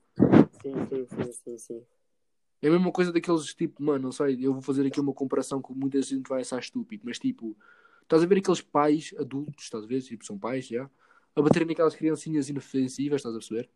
Sim, 0.61 0.73
sim, 0.89 1.07
sim, 1.07 1.31
sim, 1.31 1.57
sim. 1.57 1.85
É 2.61 2.67
a 2.67 2.71
mesma 2.71 2.91
coisa 2.91 3.11
daqueles 3.11 3.53
tipo, 3.53 3.81
mano, 3.81 4.03
não 4.03 4.11
sei, 4.11 4.37
eu 4.45 4.53
vou 4.53 4.61
fazer 4.61 4.85
aqui 4.85 4.99
uma 4.99 5.13
comparação 5.13 5.61
que 5.61 5.73
muita 5.73 6.01
gente 6.01 6.27
vai 6.27 6.41
achar 6.41 6.59
estúpido, 6.59 7.03
mas 7.05 7.17
tipo, 7.17 7.57
estás 8.03 8.21
a 8.21 8.25
ver 8.25 8.39
aqueles 8.39 8.61
pais 8.61 9.13
adultos, 9.17 9.63
estás 9.63 9.85
a 9.85 9.87
ver? 9.87 10.01
Tipo, 10.01 10.25
são 10.25 10.37
pais 10.37 10.67
já, 10.67 10.89
a 11.35 11.41
baterem 11.41 11.67
naquelas 11.67 11.95
criancinhas 11.95 12.49
inofensivas, 12.49 13.19
estás 13.21 13.33
a 13.33 13.39
perceber? 13.39 13.69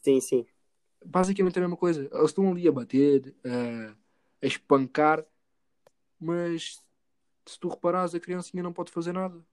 Sim, 0.00 0.20
sim. 0.20 0.46
Basicamente 1.04 1.56
é 1.56 1.58
a 1.58 1.62
mesma 1.62 1.76
coisa. 1.76 2.08
Eles 2.12 2.30
estão 2.30 2.50
ali 2.50 2.66
a 2.66 2.72
bater, 2.72 3.34
a, 3.44 3.94
a 4.42 4.46
espancar, 4.46 5.24
mas 6.18 6.82
se 7.46 7.58
tu 7.58 7.68
reparares, 7.68 8.14
a 8.14 8.20
criancinha 8.20 8.62
não 8.62 8.72
pode 8.72 8.90
fazer 8.92 9.12
nada. 9.12 9.44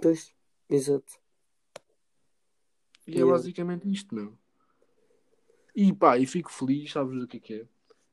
Pois, 0.00 0.34
exato. 0.68 1.18
E 3.06 3.12
é 3.12 3.16
Yeah. 3.16 3.32
basicamente 3.32 3.90
isto, 3.90 4.14
meu. 4.14 4.38
E 5.74 5.92
pá, 5.92 6.18
e 6.18 6.26
fico 6.26 6.50
feliz, 6.50 6.92
sabes 6.92 7.18
do 7.18 7.26
que 7.26 7.36
é 7.38 7.40
que 7.40 7.54
é? 7.54 7.68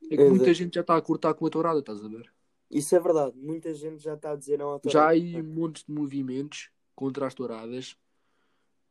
É 0.10 0.18
que 0.18 0.30
muita 0.30 0.54
gente 0.54 0.76
já 0.76 0.82
está 0.82 0.96
a 0.96 1.02
cortar 1.02 1.34
com 1.34 1.46
a 1.46 1.50
tourada, 1.50 1.80
estás 1.80 2.04
a 2.04 2.08
ver? 2.08 2.32
Isso 2.70 2.96
é 2.96 3.00
verdade. 3.00 3.38
Muita 3.38 3.74
gente 3.74 4.02
já 4.02 4.14
está 4.16 4.32
a 4.32 4.36
dizer 4.36 4.58
não 4.58 4.74
à 4.74 4.76
Já 4.76 4.80
há 4.80 4.82
tourada. 4.92 5.12
aí 5.12 5.42
montes 5.44 5.84
de 5.84 5.92
movimentos 5.92 6.70
contra 6.96 7.28
as 7.28 7.34
touradas. 7.34 7.98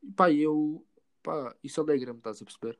E 0.02 0.10
pá, 0.12 0.30
eu, 0.30 0.84
pá, 1.22 1.54
isso 1.62 1.80
alegra-me, 1.80 2.18
estás 2.18 2.40
a 2.40 2.44
perceber? 2.44 2.78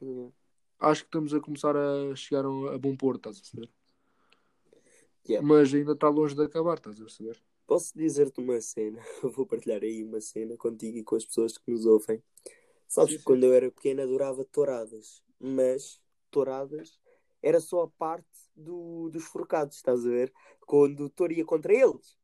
Yeah. 0.00 0.32
Acho 0.80 1.02
que 1.02 1.08
estamos 1.08 1.34
a 1.34 1.40
começar 1.40 1.76
a 1.76 2.14
chegar 2.16 2.44
a 2.46 2.78
bom 2.78 2.96
porto, 2.96 3.18
estás 3.30 3.38
a 3.38 3.40
perceber? 3.42 3.70
Yeah. 5.24 5.42
Mas 5.48 5.72
ainda 5.72 5.92
está 5.92 6.08
longe 6.10 6.34
de 6.34 6.42
acabar, 6.44 6.76
estás 6.76 6.96
a 7.00 7.04
perceber? 7.04 7.42
posso 7.66 7.96
dizer-te 7.96 8.40
uma 8.40 8.60
cena? 8.60 9.00
Vou 9.22 9.46
partilhar 9.46 9.82
aí 9.82 10.02
uma 10.04 10.20
cena 10.20 10.56
contigo 10.56 10.98
e 10.98 11.04
com 11.04 11.16
as 11.16 11.24
pessoas 11.24 11.58
que 11.58 11.70
nos 11.70 11.86
ouvem. 11.86 12.22
Sabes 12.88 13.14
Sim, 13.14 13.18
que 13.18 13.22
sim. 13.22 13.24
quando 13.24 13.44
eu 13.44 13.54
era 13.54 13.70
pequeno 13.70 14.02
adorava 14.02 14.44
touradas, 14.44 15.22
mas 15.40 16.00
touradas 16.30 17.00
era 17.42 17.60
só 17.60 17.82
a 17.84 17.90
parte 17.90 18.28
do, 18.56 19.10
dos 19.10 19.24
forcados, 19.26 19.76
estás 19.76 20.06
a 20.06 20.10
ver? 20.10 20.32
Quando 20.66 21.06
o 21.06 21.10
touro 21.10 21.32
ia 21.32 21.44
contra 21.44 21.74
eles, 21.74 22.18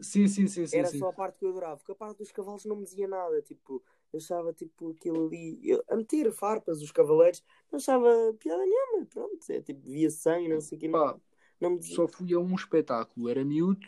Sim, 0.00 0.28
sim, 0.28 0.46
sim, 0.48 0.66
sim. 0.66 0.84
era 0.84 0.86
sim. 0.86 1.08
só 1.08 1.08
a 1.08 1.12
parte 1.12 1.38
que 1.38 1.44
eu 1.44 1.50
adorava, 1.50 1.76
porque 1.76 1.92
a 1.92 1.94
parte 1.94 2.18
dos 2.18 2.32
cavalos 2.32 2.64
não 2.64 2.76
me 2.76 2.84
dizia 2.84 3.08
nada, 3.08 3.40
tipo, 3.42 3.82
eu 4.12 4.18
achava 4.18 4.52
tipo 4.52 4.90
aquilo 4.90 5.26
ali, 5.26 5.58
eu- 5.62 5.82
a 5.88 5.96
meter 5.96 6.30
farpas, 6.32 6.80
os 6.82 6.90
cavaleiros, 6.90 7.42
não 7.70 7.78
achava 7.78 8.08
piada 8.38 8.62
nenhuma, 8.64 9.06
pronto, 9.06 9.38
é 9.50 9.60
tipo, 9.60 9.80
via 9.88 10.10
sangue, 10.10 10.48
não 10.48 10.60
sei 10.60 10.78
o 10.78 10.80
que, 10.80 10.88
Pá, 10.88 11.18
não 11.60 11.70
me 11.70 11.82
só 11.82 12.06
fui 12.08 12.32
a 12.34 12.38
um 12.38 12.54
espetáculo, 12.54 13.28
era 13.28 13.44
miúdo, 13.44 13.86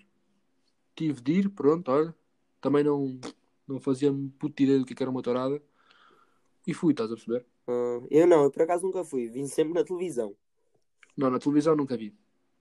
tive 0.95 1.21
de 1.21 1.33
ir, 1.33 1.49
pronto, 1.51 1.91
olha. 1.91 2.15
Também 2.61 2.85
não, 2.85 3.19
não 3.67 3.81
fazia 3.81 4.13
puta 4.39 4.63
ideia 4.63 4.79
do 4.79 4.85
que 4.85 4.93
é 4.93 4.97
que 4.97 5.03
era 5.03 5.11
uma 5.11 5.23
tourada. 5.23 5.63
E 6.67 6.75
fui, 6.75 6.93
estás 6.93 7.11
a 7.11 7.15
perceber? 7.15 7.47
Ah, 7.67 8.01
eu 8.11 8.27
não, 8.27 8.45
eu 8.45 8.51
por 8.51 8.63
acaso 8.63 8.85
nunca 8.85 9.05
fui, 9.05 9.29
vim 9.29 9.47
sempre 9.47 9.75
na 9.75 9.85
televisão. 9.85 10.37
Não, 11.17 11.31
na 11.31 11.39
televisão 11.39 11.75
nunca 11.77 11.97
vi. 11.97 12.15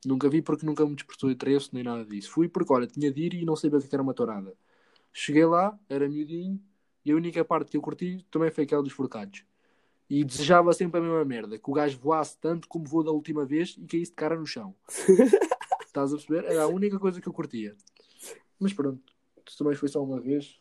Nunca 0.05 0.29
vi 0.29 0.41
porque 0.41 0.65
nunca 0.65 0.85
me 0.85 0.95
despertou 0.95 1.29
interesse 1.29 1.73
nem 1.73 1.83
nada 1.83 2.05
disso. 2.05 2.31
Fui 2.31 2.47
porque, 2.47 2.71
olha, 2.71 2.87
tinha 2.87 3.11
de 3.11 3.21
ir 3.21 3.33
e 3.33 3.45
não 3.45 3.55
sabia 3.55 3.77
o 3.77 3.81
que 3.81 3.87
é 3.87 3.89
que 3.89 3.95
era 3.95 4.03
uma 4.03 4.13
tourada. 4.13 4.55
Cheguei 5.13 5.45
lá, 5.45 5.77
era 5.89 6.07
miudinho, 6.09 6.61
e 7.05 7.11
a 7.11 7.15
única 7.15 7.43
parte 7.45 7.71
que 7.71 7.77
eu 7.77 7.81
curti 7.81 8.25
também 8.29 8.51
foi 8.51 8.63
aquela 8.63 8.83
dos 8.83 8.93
forcados. 8.93 9.43
E 10.09 10.23
desejava 10.23 10.73
sempre 10.73 10.99
a 10.99 11.03
mesma 11.03 11.23
merda, 11.23 11.59
que 11.59 11.69
o 11.69 11.73
gajo 11.73 11.97
voasse 11.99 12.37
tanto 12.39 12.67
como 12.67 12.85
voou 12.85 13.03
da 13.03 13.11
última 13.11 13.45
vez 13.45 13.75
e 13.77 13.85
caísse 13.85 14.11
de 14.11 14.15
cara 14.15 14.35
no 14.35 14.45
chão. 14.45 14.75
Estás 15.85 16.11
a 16.13 16.17
perceber? 16.17 16.45
Era 16.45 16.63
a 16.63 16.67
única 16.67 16.97
coisa 16.99 17.21
que 17.21 17.27
eu 17.27 17.33
curtia. 17.33 17.75
Mas 18.59 18.73
pronto, 18.73 19.01
também 19.57 19.75
foi 19.75 19.87
só 19.89 20.03
uma 20.03 20.19
vez. 20.19 20.57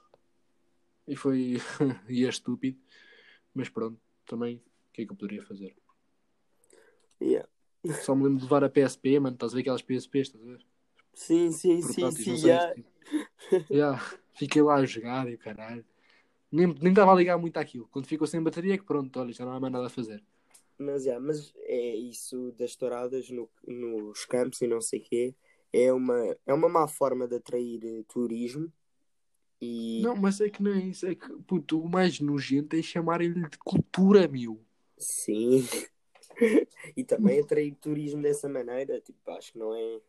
E 1.06 1.16
foi. 1.16 1.56
e 2.08 2.24
é 2.24 2.28
estúpido. 2.28 2.78
Mas 3.54 3.68
pronto, 3.68 3.98
também, 4.26 4.56
o 4.56 4.92
que 4.92 5.02
é 5.02 5.06
que 5.06 5.12
eu 5.12 5.16
poderia 5.16 5.42
fazer? 5.42 5.74
Yeah. 7.20 7.48
Só 8.02 8.14
me 8.14 8.24
lembro 8.24 8.38
de 8.38 8.44
levar 8.44 8.64
a 8.64 8.68
PSP, 8.68 9.18
mano. 9.18 9.34
Estás 9.34 9.52
a 9.52 9.56
ver 9.56 9.62
aquelas 9.62 9.82
PSPs, 9.82 10.28
estás 10.28 10.44
a 10.44 10.46
ver? 10.46 10.66
Sim, 11.14 11.50
sim, 11.52 11.82
sim, 11.82 12.10
sim, 12.12 12.36
já. 12.36 12.74
se- 12.74 12.84
Já, 13.70 13.98
Fiquei 14.34 14.62
lá 14.62 14.76
a 14.76 14.84
jogar 14.86 15.28
e 15.28 15.34
o 15.34 15.38
caralho. 15.38 15.84
Nem, 16.50 16.66
nem 16.66 16.90
estava 16.90 17.12
a 17.12 17.14
ligar 17.14 17.38
muito 17.38 17.56
àquilo. 17.58 17.88
Quando 17.90 18.06
ficou 18.06 18.26
sem 18.26 18.42
bateria, 18.42 18.74
é 18.74 18.78
que 18.78 18.84
pronto, 18.84 19.18
olha, 19.20 19.32
já 19.32 19.44
não 19.44 19.52
há 19.52 19.60
mais 19.60 19.72
nada 19.72 19.86
a 19.86 19.90
fazer. 19.90 20.22
Mas, 20.78 21.06
mas 21.20 21.52
é 21.64 21.96
isso 21.96 22.52
das 22.58 22.76
touradas 22.76 23.28
no, 23.30 23.48
nos 23.66 24.24
campos 24.24 24.60
e 24.62 24.66
não 24.66 24.80
sei 24.80 25.00
o 25.00 25.02
quê. 25.02 25.34
É 25.72 25.92
uma, 25.92 26.36
é 26.46 26.54
uma 26.54 26.68
má 26.68 26.88
forma 26.88 27.26
de 27.26 27.36
atrair 27.36 27.80
eh, 27.84 28.04
turismo. 28.08 28.72
E 29.60 30.00
Não, 30.02 30.16
mas 30.16 30.40
é 30.40 30.48
que 30.48 30.62
não 30.62 30.72
é 30.72 30.78
isso. 30.78 31.06
É 31.06 31.14
que, 31.14 31.28
puto, 31.42 31.80
o 31.80 31.88
mais 31.88 32.20
nojento 32.20 32.76
é 32.76 32.82
chamarem-lhe 32.82 33.48
de 33.48 33.58
cultura, 33.58 34.26
meu. 34.28 34.60
sim. 34.96 35.66
e 36.96 37.04
também 37.04 37.40
atrair 37.40 37.74
turismo 37.74 38.22
dessa 38.22 38.48
maneira, 38.48 39.00
tipo, 39.00 39.30
acho 39.32 39.52
que 39.52 39.58
não 39.58 39.74
é. 39.74 40.00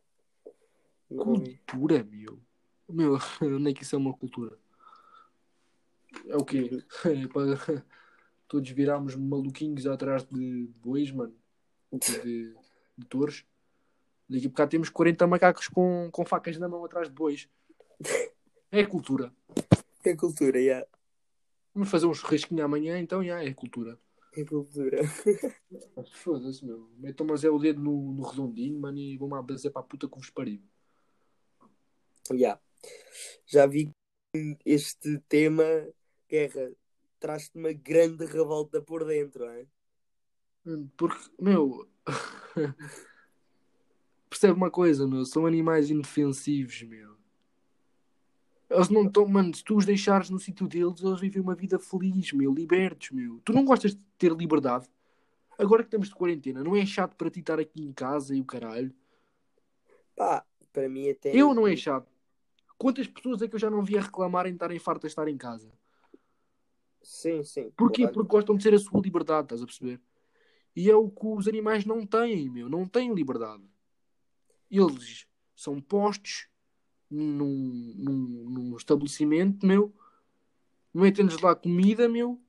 Não 1.10 1.34
é. 1.34 1.58
Cultura, 1.66 2.04
meu. 2.04 2.40
Meu, 2.88 3.18
onde 3.42 3.72
é 3.72 3.74
que 3.74 3.84
isso 3.84 3.96
é 3.96 3.98
uma 4.00 4.14
cultura? 4.14 4.58
É 6.28 6.36
o 6.36 6.44
quê? 6.44 6.84
É 7.06 7.28
para 7.28 7.84
todos 8.48 8.70
virarmos 8.72 9.16
maluquinhos 9.16 9.86
atrás 9.86 10.26
de 10.26 10.68
bois, 10.82 11.12
mano. 11.12 11.36
De, 11.92 12.56
de 12.98 13.06
touros. 13.08 13.46
Daqui 14.30 14.46
a 14.46 14.50
bocado 14.50 14.72
temos 14.72 14.90
40 14.90 15.26
macacos 15.26 15.68
com, 15.68 16.10
com 16.12 16.26
facas 16.26 16.58
na 16.58 16.68
mão 16.68 16.86
atrás 16.86 17.08
de 17.08 17.14
bois. 17.14 17.50
É 18.72 18.86
cultura. 18.86 19.34
É 20.04 20.16
cultura, 20.16 20.64
já. 20.64 20.86
Vamos 21.74 21.90
fazer 21.90 22.06
um 22.06 22.14
churrasquinho 22.14 22.64
amanhã, 22.64 23.00
então 23.00 23.24
já 23.24 23.44
é 23.44 23.54
cultura. 23.54 24.00
É 24.36 24.44
cultura. 24.46 25.00
Foda-se, 26.14 26.64
meu. 26.64 26.90
Metam 26.98 27.26
mas 27.26 27.44
é 27.44 27.50
o 27.50 27.58
dedo 27.58 27.82
no, 27.82 28.14
no 28.14 28.24
redondinho, 28.24 28.80
mano, 28.80 28.98
e 28.98 29.18
vão-me 29.18 29.36
abastecer 29.36 29.72
para 29.72 29.82
a 29.82 29.86
puta 29.86 30.08
que 30.08 30.16
vos 30.16 30.30
pariu. 30.30 30.62
Já. 32.36 32.60
Já 33.46 33.66
vi 33.66 33.92
que 34.34 34.58
este 34.66 35.20
tema, 35.28 35.64
guerra, 36.30 36.72
traz-te 37.20 37.58
uma 37.58 37.74
grande 37.74 38.26
revolta 38.26 38.82
por 38.82 39.04
dentro, 39.06 39.46
é? 39.46 39.66
Porque, 40.96 41.30
meu. 41.40 41.88
Percebe 44.30 44.54
uma 44.54 44.70
coisa, 44.70 45.08
meu. 45.08 45.26
São 45.26 45.46
animais 45.46 45.90
indefensivos, 45.90 46.84
meu. 46.84 47.18
Eles 48.70 48.90
não 48.90 49.06
estão, 49.08 49.28
mano. 49.28 49.54
Se 49.56 49.64
tu 49.64 49.76
os 49.76 49.86
deixares 49.86 50.30
no 50.30 50.38
sítio 50.38 50.68
deles, 50.68 51.02
eles 51.02 51.20
vivem 51.20 51.42
uma 51.42 51.56
vida 51.56 51.80
feliz, 51.80 52.32
meu. 52.32 52.54
Libertos, 52.54 53.10
meu. 53.12 53.42
Tu 53.44 53.52
não 53.52 53.66
gostas 53.66 53.96
de 53.96 54.06
ter 54.18 54.32
liberdade? 54.32 54.88
Agora 55.58 55.84
que 55.84 55.88
estamos 55.88 56.08
de 56.08 56.16
quarentena, 56.16 56.64
não 56.64 56.76
é 56.76 56.86
chato 56.86 57.16
para 57.16 57.30
ti 57.30 57.40
estar 57.40 57.60
aqui 57.60 57.82
em 57.82 57.92
casa 57.92 58.36
e 58.36 58.40
o 58.40 58.46
caralho? 58.46 58.94
Pá, 60.16 60.46
para 60.72 60.88
mim 60.88 61.10
até. 61.10 61.36
Eu 61.36 61.54
não 61.54 61.68
é 61.68 61.76
chato. 61.76 62.08
Quantas 62.78 63.08
pessoas 63.08 63.42
é 63.42 63.48
que 63.48 63.56
eu 63.56 63.60
já 63.60 63.70
não 63.70 63.84
vi 63.84 63.98
a 63.98 64.02
reclamarem 64.02 64.54
de 64.54 64.56
estarem 64.56 64.80
fartas 64.80 65.10
de 65.10 65.14
estar 65.14 65.28
em 65.28 65.36
casa? 65.36 65.70
Sim, 67.10 67.42
sim. 67.44 67.72
Porquê? 67.72 68.04
claro. 68.04 68.14
Porque 68.14 68.30
gostam 68.30 68.56
de 68.56 68.62
ser 68.62 68.76
a 68.76 68.78
sua 68.78 69.02
liberdade, 69.02 69.46
estás 69.46 69.64
a 69.64 69.66
perceber? 69.66 70.00
E 70.76 70.92
é 70.92 70.96
o 70.96 71.10
que 71.10 71.26
os 71.26 71.48
animais 71.48 71.84
não 71.84 72.06
têm, 72.06 72.48
meu. 72.48 72.70
Não 72.70 72.88
têm 72.88 73.12
liberdade. 73.16 73.64
Eles 74.70 75.26
são 75.56 75.82
postos 75.82 76.48
num, 77.10 77.96
num, 77.98 78.50
num 78.50 78.78
estabelecimento, 78.78 79.66
meu. 79.66 79.92
Metem-lhes 80.94 81.42
lá 81.42 81.56
comida, 81.56 82.08
meu. 82.08 82.40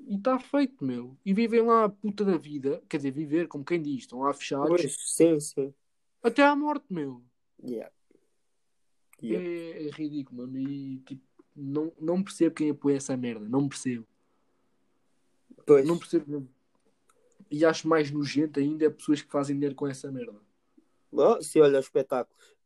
E 0.00 0.16
está 0.16 0.38
feito, 0.38 0.84
meu. 0.84 1.16
E 1.24 1.32
vivem 1.32 1.62
lá 1.62 1.84
a 1.84 1.88
puta 1.88 2.26
da 2.26 2.36
vida. 2.36 2.82
Quer 2.90 2.98
dizer, 2.98 3.10
viver, 3.10 3.48
como 3.48 3.64
quem 3.64 3.80
diz. 3.80 4.00
Estão 4.00 4.20
lá 4.20 4.34
fechados. 4.34 4.68
Pois, 4.68 4.96
sim, 4.98 5.40
sim. 5.40 5.72
Até 6.22 6.42
à 6.42 6.54
morte, 6.54 6.84
meu. 6.90 7.24
Yeah. 7.64 7.90
É, 9.22 9.26
Yeah. 9.26 9.88
é 9.88 9.90
ridículo, 9.92 10.42
mano. 10.42 10.58
E 10.58 10.98
tipo, 11.06 11.22
não, 11.54 11.92
não 12.00 12.22
percebo 12.22 12.54
quem 12.54 12.70
apoia 12.70 12.96
essa 12.96 13.16
merda. 13.16 13.48
Não 13.48 13.68
percebo. 13.68 14.06
Pois, 15.66 15.86
Não 15.86 15.98
percebo 15.98 16.30
mesmo. 16.30 16.48
E 17.50 17.64
acho 17.64 17.86
mais 17.86 18.10
nojento 18.10 18.58
ainda 18.58 18.86
é 18.86 18.90
pessoas 18.90 19.20
que 19.20 19.30
fazem 19.30 19.54
dinheiro 19.56 19.74
com 19.74 19.86
essa 19.86 20.10
merda. 20.10 20.40
Oh, 21.10 21.42
se 21.42 21.60
olha 21.60 21.78
os 21.78 21.84
espetáculos. 21.84 22.56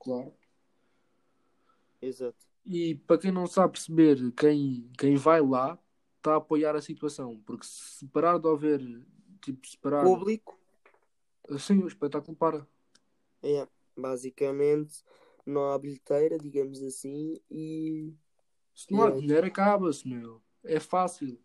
Claro. 0.00 0.34
Exato. 2.02 2.36
E 2.64 2.96
para 2.96 3.18
quem 3.18 3.30
não 3.30 3.46
sabe 3.46 3.74
perceber, 3.74 4.32
quem, 4.32 4.90
quem 4.98 5.14
vai 5.16 5.40
lá 5.40 5.78
está 6.16 6.34
a 6.34 6.36
apoiar 6.38 6.74
a 6.74 6.82
situação. 6.82 7.40
Porque 7.46 7.64
se 7.64 8.04
parar 8.08 8.38
de 8.38 8.48
haver, 8.48 8.80
tipo, 9.40 9.66
se 9.66 9.78
parar. 9.78 10.02
Público, 10.02 10.58
Sim, 11.58 11.78
o 11.78 11.86
espetáculo 11.86 12.36
para. 12.36 12.66
é, 13.42 13.68
basicamente, 13.96 15.04
não 15.46 15.70
há 15.70 15.78
bilheteira, 15.78 16.38
digamos 16.38 16.82
assim, 16.82 17.40
e. 17.50 18.12
Se 18.74 18.92
não 18.92 19.00
há 19.02 19.06
Yeah. 19.06 19.20
dinheiro, 19.20 19.46
acaba-se, 19.46 20.06
meu. 20.06 20.42
É 20.64 20.78
fácil. 20.80 21.38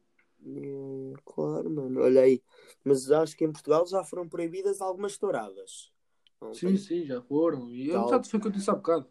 é, 0.46 1.14
claro, 1.24 1.70
mano, 1.70 2.02
olha 2.02 2.22
aí. 2.22 2.42
Mas 2.84 3.10
acho 3.12 3.38
que 3.38 3.46
em 3.46 3.52
Portugal 3.52 3.86
já 3.86 4.04
foram 4.04 4.28
proibidas 4.28 4.82
algumas 4.82 5.18
touradas. 5.18 5.94
Não 6.42 6.54
Sim, 6.54 6.68
tem- 6.70 6.78
sim, 6.78 7.06
já 7.06 7.22
foram. 7.22 7.70
E 7.70 7.86
já 7.88 8.24
foi 8.24 8.40
o 8.40 8.42
que 8.42 8.48
eu 8.48 8.52
disse 8.52 8.70
há 8.70 8.74
bocado. 8.76 9.08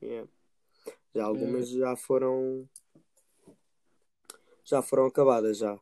é. 0.00 0.26
Já 1.14 1.24
algumas 1.24 1.68
já 1.68 1.96
foram. 1.96 2.68
Já 4.64 4.80
foram 4.80 5.06
acabadas, 5.06 5.58
já. 5.58 5.78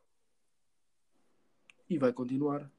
E 1.87 1.97
vai 1.97 2.11
continuar. 2.11 2.71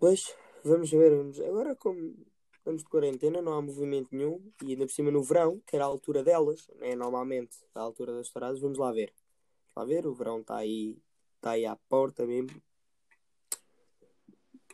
Pois, 0.00 0.34
vamos 0.64 0.90
ver. 0.90 1.14
Vamos... 1.14 1.38
Agora, 1.40 1.76
como 1.76 2.16
estamos 2.62 2.84
de 2.84 2.88
quarentena, 2.88 3.42
não 3.42 3.54
há 3.54 3.60
movimento 3.60 4.08
nenhum. 4.12 4.40
E 4.62 4.70
ainda 4.70 4.86
por 4.86 4.92
cima 4.92 5.10
no 5.10 5.22
verão, 5.22 5.60
que 5.66 5.74
era 5.74 5.84
a 5.84 5.88
altura 5.88 6.22
delas, 6.22 6.70
é 6.80 6.94
normalmente 6.94 7.58
a 7.74 7.80
altura 7.80 8.14
das 8.14 8.30
touradas, 8.30 8.60
vamos 8.60 8.78
lá 8.78 8.92
ver. 8.92 9.12
Vamos 9.74 9.90
lá 9.90 9.96
ver, 9.96 10.06
o 10.06 10.14
verão 10.14 10.40
está 10.40 10.56
aí, 10.56 10.96
está 11.36 11.50
aí 11.50 11.66
à 11.66 11.76
porta 11.88 12.24
mesmo. 12.24 12.62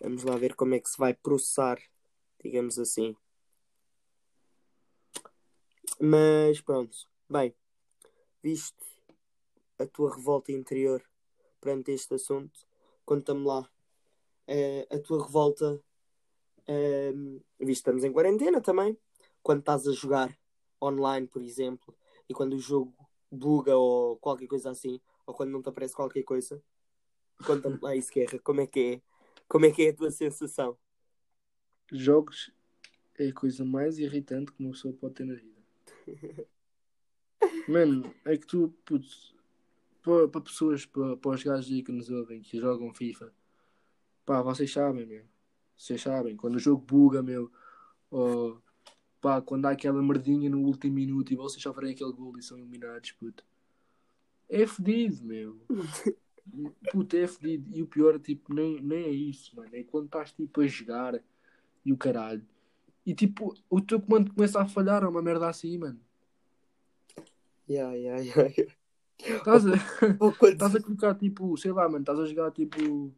Vamos 0.01 0.23
lá 0.23 0.37
ver 0.37 0.55
como 0.55 0.75
é 0.75 0.81
que 0.81 0.89
se 0.89 0.99
vai 0.99 1.15
processar, 1.15 1.79
digamos 2.43 2.79
assim. 2.79 3.17
Mas 5.99 6.61
pronto, 6.61 6.97
bem, 7.29 7.55
visto 8.43 8.85
a 9.79 9.87
tua 9.87 10.15
revolta 10.15 10.53
interior 10.53 11.03
perante 11.61 11.91
este 11.91 12.15
assunto, 12.15 12.61
conta-me 13.05 13.45
lá 13.45 13.69
eh, 14.47 14.87
a 14.91 14.99
tua 15.01 15.25
revolta, 15.25 15.83
visto 17.59 17.67
que 17.67 17.73
estamos 17.73 18.05
em 18.05 18.13
quarentena 18.13 18.61
também, 18.61 18.97
quando 19.43 19.61
estás 19.61 19.87
a 19.87 19.93
jogar 19.93 20.37
online, 20.83 21.27
por 21.27 21.43
exemplo, 21.43 21.97
e 22.29 22.35
quando 22.35 22.55
o 22.55 22.59
jogo 22.59 22.95
buga 23.31 23.77
ou 23.77 24.17
qualquer 24.19 24.47
coisa 24.47 24.71
assim, 24.71 25.01
ou 25.27 25.35
quando 25.35 25.51
não 25.51 25.63
te 25.63 25.69
aparece 25.69 25.95
qualquer 25.95 26.23
coisa, 26.23 26.63
conta-me 27.47 27.79
lá 27.81 27.97
isso, 27.97 28.13
Guerra, 28.13 28.39
como 28.41 28.61
é 28.61 28.67
que 28.67 28.81
é? 28.81 29.03
Como 29.49 29.67
é 29.67 29.71
que 29.71 29.87
é 29.87 29.91
a 29.91 29.97
tua 29.97 30.11
sensação? 30.11 30.77
Jogos 31.91 32.53
é 33.19 33.29
a 33.29 33.33
coisa 33.33 33.65
mais 33.65 33.99
irritante 33.99 34.53
que 34.53 34.63
uma 34.63 34.73
pessoa 34.73 34.95
pode 34.95 35.15
ter 35.15 35.25
na 35.25 35.35
vida. 35.35 35.59
Mano, 37.67 38.15
é 38.25 38.37
que 38.37 38.47
tu, 38.47 38.75
putz, 38.85 39.35
para, 40.03 40.41
pessoas, 40.41 40.87
para, 40.87 41.31
os 41.31 41.43
gajos 41.43 41.71
aí 41.71 41.83
que 41.83 41.93
nos 41.93 42.11
ouvem, 42.11 42.41
que 42.41 42.59
jogam 42.59 42.93
FIFA, 42.93 43.33
pá, 44.25 44.43
vocês 44.43 44.73
sabem, 44.73 45.07
meu. 45.07 45.25
Vocês 45.79 46.03
sabem, 46.03 46.37
quando 46.37 46.57
o 46.57 46.59
jogo 46.59 46.85
buga, 46.85 47.23
meu, 47.23 47.51
ou 48.11 48.61
pá, 49.21 49.41
quando 49.41 49.67
há 49.67 49.71
aquela 49.71 50.03
merdinha 50.03 50.51
no 50.51 50.61
último 50.61 50.95
minuto 50.95 51.33
e 51.33 51.37
vocês 51.37 51.63
sofrem 51.63 51.93
aquele 51.93 52.13
gol 52.13 52.37
e 52.37 52.43
são 52.43 52.59
eliminados, 52.59 53.13
puto. 53.13 53.45
É 54.49 54.67
fedido, 54.67 55.25
meu. 55.25 55.61
Puto, 56.91 57.15
é 57.15 57.29
fedido. 57.29 57.77
E 57.77 57.83
o 57.83 57.87
pior, 57.87 58.19
tipo, 58.19 58.55
nem, 58.55 58.81
nem 58.81 59.05
é 59.05 59.11
isso, 59.11 59.55
mano. 59.55 59.69
É 59.71 59.85
quando 59.85 60.07
estás, 60.07 60.33
tipo, 60.33 60.63
a 60.63 60.67
jogar 60.67 61.23
e 61.85 61.93
o 61.93 61.97
caralho. 61.97 62.43
E, 63.05 63.15
tipo, 63.15 63.55
o 63.69 63.81
teu 63.83 64.01
comando 64.01 64.33
começa 64.33 64.61
a 64.61 64.67
falhar, 64.67 65.03
é 65.03 65.07
uma 65.07 65.21
merda 65.21 65.47
assim, 65.47 65.77
mano. 65.77 66.01
Yeah, 67.69 67.95
yeah, 67.95 68.23
yeah, 68.23 68.51
a, 69.67 70.49
estás 70.49 70.75
a 70.75 70.81
colocar, 70.81 71.15
tipo, 71.17 71.55
sei 71.59 71.71
lá, 71.71 71.87
mano, 71.87 72.01
estás 72.01 72.19
a 72.19 72.25
jogar, 72.25 72.51
tipo... 72.51 73.13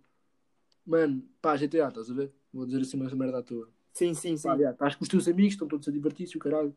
Mano, 0.85 1.23
pá, 1.41 1.57
GTA, 1.57 1.89
estás 1.89 2.11
a 2.11 2.15
ver? 2.15 2.33
Vou 2.53 2.67
dizer 2.67 2.81
assim 2.81 2.97
uma 2.97 3.09
merda 3.15 3.39
à 3.39 3.43
toa. 3.43 3.69
Sim, 3.93 4.15
sim, 4.15 4.37
sim. 4.37 4.49
Pá, 4.49 4.57
já, 4.57 4.71
estás 4.71 4.95
com 4.97 5.05
os 5.05 5.09
teus 5.09 5.29
amigos, 5.29 5.55
estão 5.55 5.69
todos 5.69 5.87
a 5.89 5.93
divertir-se, 5.93 6.37
o 6.37 6.41
caralho. 6.41 6.75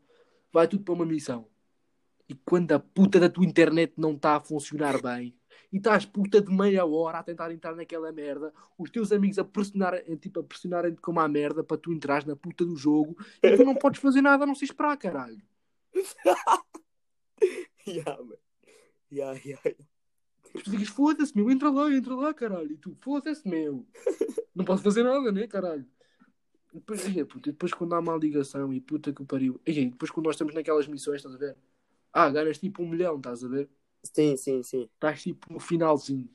Vai 0.52 0.68
tudo 0.68 0.84
para 0.84 0.94
uma 0.94 1.06
missão. 1.06 1.46
E 2.28 2.34
quando 2.34 2.72
a 2.72 2.78
puta 2.78 3.20
da 3.20 3.28
tua 3.28 3.44
internet 3.44 3.92
não 3.96 4.12
está 4.12 4.36
a 4.36 4.40
funcionar 4.40 5.00
bem, 5.02 5.34
e 5.72 5.76
estás 5.76 6.06
puta 6.06 6.40
de 6.40 6.50
meia 6.52 6.86
hora 6.86 7.18
a 7.18 7.22
tentar 7.22 7.50
entrar 7.50 7.74
naquela 7.74 8.10
merda, 8.12 8.52
os 8.78 8.90
teus 8.90 9.12
amigos 9.12 9.38
a 9.38 9.44
pressionarem, 9.44 10.16
tipo, 10.16 10.40
a 10.40 10.44
pressionarem-te 10.44 11.00
como 11.00 11.20
a 11.20 11.28
merda 11.28 11.62
para 11.62 11.76
tu 11.76 11.92
entrares 11.92 12.24
na 12.24 12.36
puta 12.36 12.64
do 12.64 12.76
jogo, 12.76 13.16
e 13.42 13.56
tu 13.56 13.64
não 13.64 13.74
podes 13.74 14.00
fazer 14.00 14.22
nada 14.22 14.44
a 14.44 14.46
não 14.46 14.54
se 14.54 14.64
esperar, 14.64 14.96
caralho. 14.96 15.42
Yeah, 17.86 18.16
man. 18.16 18.38
Yeah, 19.10 19.38
yeah, 19.44 19.60
yeah. 19.64 19.93
Tu 20.62 20.70
ficas, 20.70 20.88
foda-se, 20.88 21.36
meu, 21.36 21.50
entra 21.50 21.70
lá, 21.70 21.92
entra 21.92 22.14
lá, 22.14 22.32
caralho. 22.32 22.72
E 22.72 22.76
tu, 22.76 22.96
foda-se, 23.00 23.46
meu. 23.48 23.84
Não 24.54 24.64
posso 24.64 24.82
fazer 24.82 25.02
nada, 25.02 25.32
né, 25.32 25.46
caralho? 25.46 25.84
E 26.72 26.76
depois, 26.76 27.04
ai, 27.04 27.24
puta, 27.24 27.48
e 27.48 27.52
depois 27.52 27.72
quando 27.72 27.94
há 27.94 28.00
má 28.00 28.16
ligação 28.16 28.72
e 28.72 28.80
puta 28.80 29.12
que 29.12 29.24
pariu. 29.24 29.60
Ai, 29.66 29.86
depois 29.86 30.10
quando 30.10 30.26
nós 30.26 30.34
estamos 30.36 30.54
naquelas 30.54 30.86
missões, 30.86 31.16
estás 31.16 31.34
a 31.34 31.38
ver? 31.38 31.56
Ah, 32.12 32.30
ganhas 32.30 32.58
tipo 32.58 32.82
um 32.82 32.88
milhão, 32.88 33.16
estás 33.16 33.44
a 33.44 33.48
ver? 33.48 33.68
Sim, 34.04 34.36
sim, 34.36 34.62
sim. 34.62 34.88
Estás 34.94 35.22
tipo 35.22 35.52
no 35.52 35.58
finalzinho 35.58 36.28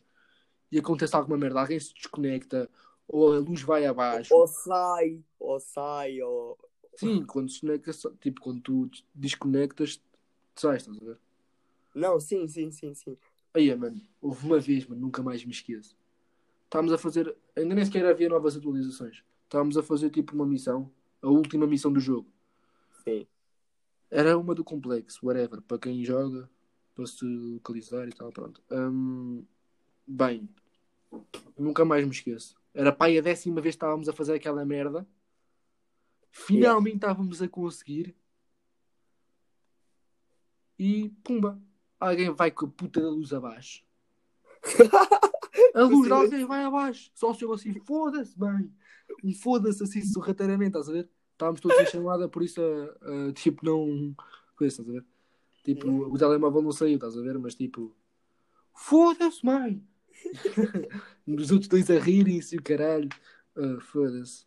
e 0.71 0.77
acontece 0.77 1.15
alguma 1.15 1.37
merda, 1.37 1.61
alguém 1.61 1.79
se 1.79 1.93
desconecta 1.93 2.69
ou 3.07 3.33
a 3.33 3.39
luz 3.39 3.61
vai 3.61 3.85
abaixo. 3.85 4.33
Ou 4.35 4.45
sai, 4.47 5.23
ou 5.39 5.59
sai, 5.59 6.21
ou. 6.21 6.57
Sim, 6.95 7.25
quando 7.25 7.49
se 7.49 7.65
desconecta, 7.65 7.91
tipo, 8.19 8.41
quando 8.41 8.61
tu 8.61 8.89
desconectas, 9.15 10.01
sais, 10.55 10.81
estás 10.81 10.97
a 10.97 11.05
ver? 11.05 11.17
Não, 11.95 12.19
sim, 12.19 12.47
sim, 12.47 12.71
sim, 12.71 12.93
sim. 12.93 13.17
Aí, 13.53 13.73
mano, 13.75 14.01
houve 14.21 14.45
uma 14.45 14.59
vez, 14.59 14.85
mano, 14.85 15.01
nunca 15.01 15.23
mais 15.23 15.43
me 15.43 15.51
esqueço. 15.51 15.97
Estávamos 16.65 16.93
a 16.93 16.97
fazer, 16.97 17.35
ainda 17.55 17.73
nem 17.73 17.83
sequer 17.83 18.05
havia 18.05 18.29
novas 18.29 18.55
atualizações. 18.55 19.23
Estávamos 19.43 19.75
a 19.75 19.83
fazer 19.83 20.11
tipo 20.11 20.35
uma 20.35 20.45
missão, 20.45 20.91
a 21.21 21.27
última 21.27 21.65
missão 21.65 21.91
do 21.91 21.99
jogo. 21.99 22.31
Sim. 23.03 23.25
Era 24.11 24.37
uma 24.37 24.53
do 24.53 24.63
complexo, 24.63 25.25
whatever, 25.25 25.61
para 25.61 25.79
quem 25.79 26.03
joga, 26.03 26.49
para 26.93 27.05
se 27.07 27.25
localizar 27.25 28.07
e 28.07 28.11
tal, 28.11 28.31
pronto. 28.31 28.61
Hum, 28.71 29.43
bem, 30.05 30.47
nunca 31.57 31.83
mais 31.83 32.05
me 32.05 32.11
esqueço. 32.11 32.55
Era 32.73 32.91
pai 32.91 33.17
a 33.17 33.21
décima 33.21 33.61
vez 33.61 33.73
que 33.73 33.77
estávamos 33.77 34.07
a 34.07 34.13
fazer 34.13 34.33
aquela 34.33 34.63
merda. 34.63 35.07
Finalmente 36.31 36.97
estávamos 36.97 37.41
a 37.41 37.47
conseguir. 37.47 38.15
E 40.77 41.09
pumba, 41.23 41.59
alguém 41.99 42.29
vai 42.31 42.51
com 42.51 42.65
a 42.65 42.69
puta 42.69 43.01
da 43.01 43.09
luz 43.09 43.33
abaixo. 43.33 43.83
A 45.73 45.83
luz 45.83 46.07
de 46.07 46.13
alguém 46.13 46.45
vai 46.45 46.63
abaixo. 46.63 47.11
Só 47.13 47.33
se 47.33 47.43
eu 47.43 47.51
assim, 47.53 47.73
foda-se, 47.81 48.37
bem. 48.37 48.71
Um 49.23 49.33
foda-se 49.33 49.83
assim 49.83 50.01
sorrateiramente, 50.01 50.69
estás 50.69 50.89
a 50.89 50.93
ver? 50.93 51.09
Estávamos 51.33 51.59
todos 51.61 51.77
em 51.79 51.85
chamada, 51.85 52.27
por 52.29 52.43
isso, 52.43 52.61
a, 52.61 53.29
a, 53.29 53.33
tipo, 53.33 53.65
não. 53.65 54.15
Coisa, 54.55 54.73
estás 54.73 54.89
a 54.89 54.91
ver? 54.91 55.05
Tipo, 55.63 55.87
o 55.89 56.17
telemóvel 56.17 56.61
não 56.61 56.71
saiu, 56.71 56.95
estás 56.95 57.17
a 57.17 57.21
ver? 57.21 57.37
Mas 57.37 57.55
tipo, 57.55 57.95
foda-se, 58.73 59.45
mãe! 59.45 59.83
Os 61.27 61.51
outros 61.51 61.67
dois 61.67 61.89
a 61.89 61.99
rirem-se 61.99 62.55
e 62.55 62.59
o 62.59 62.63
caralho. 62.63 63.09
Ah, 63.55 63.79
foda-se. 63.81 64.45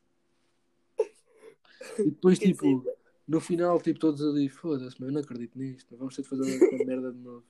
E 1.98 2.04
depois, 2.04 2.38
tipo, 2.38 2.84
no 3.32 3.40
final, 3.40 3.80
tipo, 3.80 3.98
todos 3.98 4.22
ali, 4.22 4.46
foda-se, 4.50 5.00
mano, 5.00 5.10
eu 5.10 5.14
não 5.14 5.22
acredito 5.22 5.58
nisto. 5.58 5.96
Vamos 5.96 6.14
ter 6.14 6.20
de 6.20 6.28
fazer 6.28 6.42
esta 6.62 6.84
merda 6.84 7.10
de 7.10 7.18
novo. 7.18 7.46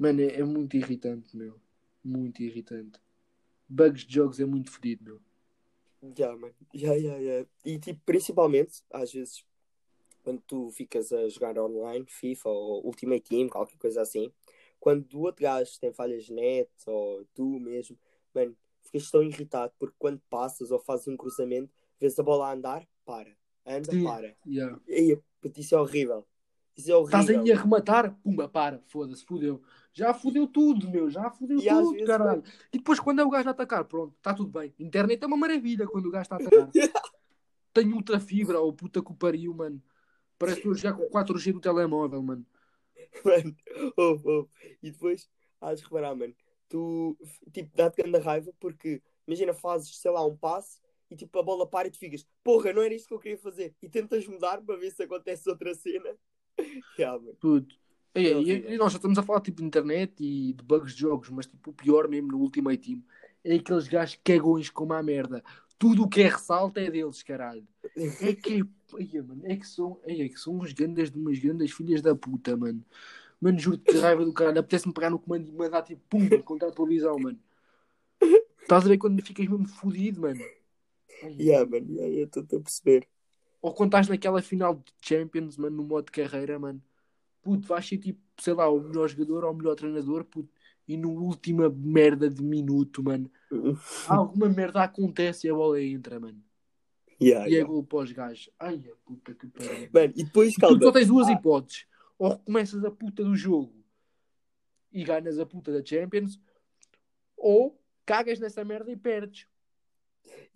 Mano, 0.00 0.22
é, 0.22 0.40
é 0.40 0.42
muito 0.42 0.74
irritante, 0.74 1.36
meu. 1.36 1.60
Muito 2.02 2.42
irritante. 2.42 2.98
Bugs 3.68 4.06
de 4.06 4.14
jogos 4.14 4.40
é 4.40 4.46
muito 4.46 4.70
fedido, 4.70 5.04
meu. 5.04 5.20
Yeah, 6.18 6.34
man. 6.40 6.52
Yeah, 6.74 6.96
yeah, 6.98 7.18
yeah. 7.20 7.48
E 7.62 7.78
tipo, 7.78 8.00
principalmente, 8.06 8.82
às 8.90 9.12
vezes, 9.12 9.44
quando 10.22 10.40
tu 10.46 10.70
ficas 10.70 11.12
a 11.12 11.28
jogar 11.28 11.58
online, 11.58 12.06
FIFA 12.08 12.48
ou 12.48 12.86
Ultimate 12.86 13.28
Team, 13.28 13.48
qualquer 13.50 13.76
coisa 13.76 14.00
assim, 14.00 14.32
quando 14.80 15.12
o 15.12 15.20
outro 15.24 15.42
gajo 15.42 15.78
tem 15.78 15.92
falhas 15.92 16.24
de 16.24 16.32
net 16.32 16.70
ou 16.86 17.22
tu 17.34 17.60
mesmo, 17.60 17.98
mano, 18.34 18.56
ficas 18.80 19.10
tão 19.10 19.22
irritado 19.22 19.74
porque 19.78 19.96
quando 19.98 20.22
passas 20.30 20.70
ou 20.70 20.78
fazes 20.78 21.06
um 21.06 21.18
cruzamento, 21.18 21.70
vês 22.00 22.18
a 22.18 22.22
bola 22.22 22.48
a 22.48 22.52
andar, 22.54 22.88
para. 23.04 23.37
Anda, 23.68 23.92
Sim. 23.92 24.04
para. 24.04 24.34
Yeah. 24.46 24.80
E, 24.88 25.18
isso 25.56 25.74
é 25.74 25.80
horrível. 25.80 26.26
Isso 26.76 26.90
é 26.90 26.96
horrível. 26.96 27.20
Estás 27.20 27.38
aí 27.38 27.52
a 27.52 27.56
rematar, 27.56 28.16
pumba, 28.22 28.48
para, 28.48 28.80
foda-se, 28.86 29.24
fudeu. 29.24 29.60
Já 29.92 30.14
fudeu 30.14 30.46
tudo, 30.46 30.88
meu, 30.88 31.10
já 31.10 31.30
fudeu 31.30 31.58
E 31.58 31.68
às 31.68 31.78
tudo, 31.78 32.04
caralho. 32.04 32.42
E 32.72 32.78
depois, 32.78 33.00
quando 33.00 33.20
é 33.20 33.24
o 33.24 33.30
gajo 33.30 33.48
a 33.48 33.50
atacar, 33.50 33.84
pronto, 33.84 34.14
está 34.16 34.32
tudo 34.32 34.50
bem. 34.50 34.72
Internet 34.78 35.22
é 35.22 35.26
uma 35.26 35.36
maravilha 35.36 35.86
quando 35.86 36.06
o 36.06 36.10
gajo 36.10 36.22
está 36.22 36.36
a 36.36 36.38
atacar. 36.38 36.70
Tenho 37.74 37.94
ultra 37.94 38.18
fibra, 38.18 38.60
ou 38.60 38.72
puta 38.72 39.02
que 39.02 39.10
o 39.10 39.14
pariu, 39.14 39.52
mano. 39.52 39.82
Parece 40.38 40.60
que 40.60 40.68
eu 40.68 40.74
já 40.74 40.92
com 40.92 41.02
4G 41.10 41.52
no 41.52 41.60
telemóvel, 41.60 42.22
mano. 42.22 42.46
Mano, 43.24 43.56
ouve, 43.96 44.28
ouve. 44.28 44.48
E 44.82 44.90
depois, 44.90 45.28
hás 45.60 45.80
de 45.80 45.84
reparar, 45.84 46.14
mano, 46.14 46.34
tu, 46.68 47.18
tipo, 47.52 47.76
dá-te 47.76 48.02
grande 48.02 48.18
raiva 48.18 48.52
porque, 48.60 49.02
imagina, 49.26 49.52
fazes, 49.52 49.98
sei 49.98 50.10
lá, 50.10 50.24
um 50.24 50.36
passe 50.36 50.80
e, 51.10 51.16
tipo, 51.16 51.38
a 51.38 51.42
bola 51.42 51.66
para 51.66 51.88
e 51.88 51.90
tu 51.90 51.98
ficas, 51.98 52.26
porra, 52.44 52.72
não 52.72 52.82
era 52.82 52.94
isto 52.94 53.08
que 53.08 53.14
eu 53.14 53.18
queria 53.18 53.38
fazer. 53.38 53.74
E 53.82 53.88
tentas 53.88 54.26
mudar 54.26 54.60
para 54.62 54.76
ver 54.76 54.90
se 54.90 55.02
acontece 55.02 55.48
outra 55.48 55.74
cena. 55.74 56.16
yeah, 56.98 57.18
mano. 57.18 57.36
Puto. 57.40 57.76
E, 58.14 58.26
É 58.26 58.32
e- 58.32 58.74
e 58.74 58.76
nós 58.76 58.92
já 58.92 58.98
estamos 58.98 59.18
a 59.18 59.22
falar 59.22 59.40
tipo 59.40 59.60
de 59.60 59.66
internet 59.66 60.14
e 60.22 60.52
de 60.52 60.62
bugs 60.64 60.94
de 60.94 61.00
jogos, 61.00 61.30
mas 61.30 61.46
tipo 61.46 61.70
o 61.70 61.72
pior 61.72 62.08
mesmo 62.08 62.28
no 62.28 62.38
Ultimate 62.38 62.78
Team 62.78 63.02
é 63.44 63.54
aqueles 63.54 63.86
gajos 63.86 64.18
cagões 64.24 64.68
como 64.70 64.92
a 64.92 65.02
merda. 65.02 65.42
Tudo 65.78 66.02
o 66.04 66.08
que 66.08 66.22
é 66.22 66.28
ressalto 66.28 66.80
é 66.80 66.90
deles, 66.90 67.22
caralho. 67.22 67.66
É 68.20 68.34
que, 68.34 68.64
ai, 68.94 69.22
mano, 69.22 69.42
é 69.44 69.56
que 69.56 69.66
são, 69.66 70.00
é 70.02 70.28
que 70.28 70.36
são 70.36 70.58
uns 70.58 70.72
gandas 70.72 71.10
de 71.10 71.18
umas 71.18 71.38
grandes 71.38 71.70
filhas 71.70 72.02
da 72.02 72.14
puta, 72.16 72.56
mano. 72.56 72.84
Mano, 73.40 73.58
juro-te 73.58 73.84
que 73.84 73.96
raiva 73.98 74.24
do 74.24 74.32
caralho. 74.32 74.58
Apetece-me 74.58 74.92
pegar 74.92 75.10
no 75.10 75.18
comando 75.20 75.48
e 75.48 75.52
mandar 75.52 75.82
tipo 75.82 76.02
pum 76.08 76.28
contra 76.42 76.68
a 76.68 76.72
televisão, 76.72 77.16
mano. 77.20 77.38
Estás 78.62 78.84
a 78.84 78.88
ver 78.88 78.98
quando 78.98 79.22
ficas 79.24 79.46
mesmo 79.48 79.66
fodido, 79.66 80.20
mano? 80.20 80.40
Yeah, 81.22 81.68
mano, 81.68 81.86
yeah, 81.90 82.06
yeah, 82.08 82.24
estou-te 82.24 82.56
a 82.56 82.60
perceber. 82.60 83.08
Ou 83.60 83.74
quando 83.74 83.90
estás 83.90 84.08
naquela 84.08 84.40
final 84.40 84.74
de 84.76 84.92
Champions, 85.00 85.56
mano, 85.56 85.76
no 85.76 85.84
modo 85.84 86.06
de 86.06 86.12
carreira, 86.12 86.58
mano, 86.58 86.82
puto, 87.42 87.66
vais 87.66 87.86
ser 87.86 87.98
tipo, 87.98 88.20
sei 88.40 88.54
lá, 88.54 88.68
o 88.68 88.80
melhor 88.80 89.08
jogador 89.08 89.44
ou 89.44 89.52
o 89.52 89.54
melhor 89.56 89.74
treinador, 89.74 90.24
puto, 90.24 90.48
e 90.86 90.96
no 90.96 91.10
última 91.10 91.68
merda 91.68 92.30
de 92.30 92.42
minuto, 92.42 93.02
mano, 93.02 93.30
alguma 94.08 94.48
merda 94.48 94.82
acontece 94.82 95.46
e 95.46 95.50
a 95.50 95.54
bola 95.54 95.82
entra, 95.82 96.20
mano. 96.20 96.42
Yeah, 97.20 97.48
E 97.48 97.54
é 97.54 97.56
yeah. 97.56 97.68
gol 97.68 97.82
para 97.82 97.98
os 97.98 98.12
gajos. 98.12 98.48
Ai, 98.60 98.80
a 98.92 98.94
puta 99.04 99.34
que 99.34 99.48
pariu. 99.48 99.88
Mano, 99.92 100.12
e 100.14 100.22
depois, 100.22 100.54
Tu 100.54 100.60
só 100.60 100.68
calma. 100.68 100.92
tens 100.92 101.08
duas 101.08 101.28
hipóteses. 101.28 101.84
Ou 102.16 102.30
recomeças 102.30 102.84
a 102.84 102.90
puta 102.90 103.24
do 103.24 103.34
jogo 103.34 103.72
e 104.92 105.04
ganhas 105.04 105.38
a 105.38 105.44
puta 105.46 105.72
da 105.72 105.84
Champions, 105.84 106.40
ou 107.36 107.78
cagas 108.06 108.38
nessa 108.40 108.64
merda 108.64 108.90
e 108.90 108.96
perdes. 108.96 109.46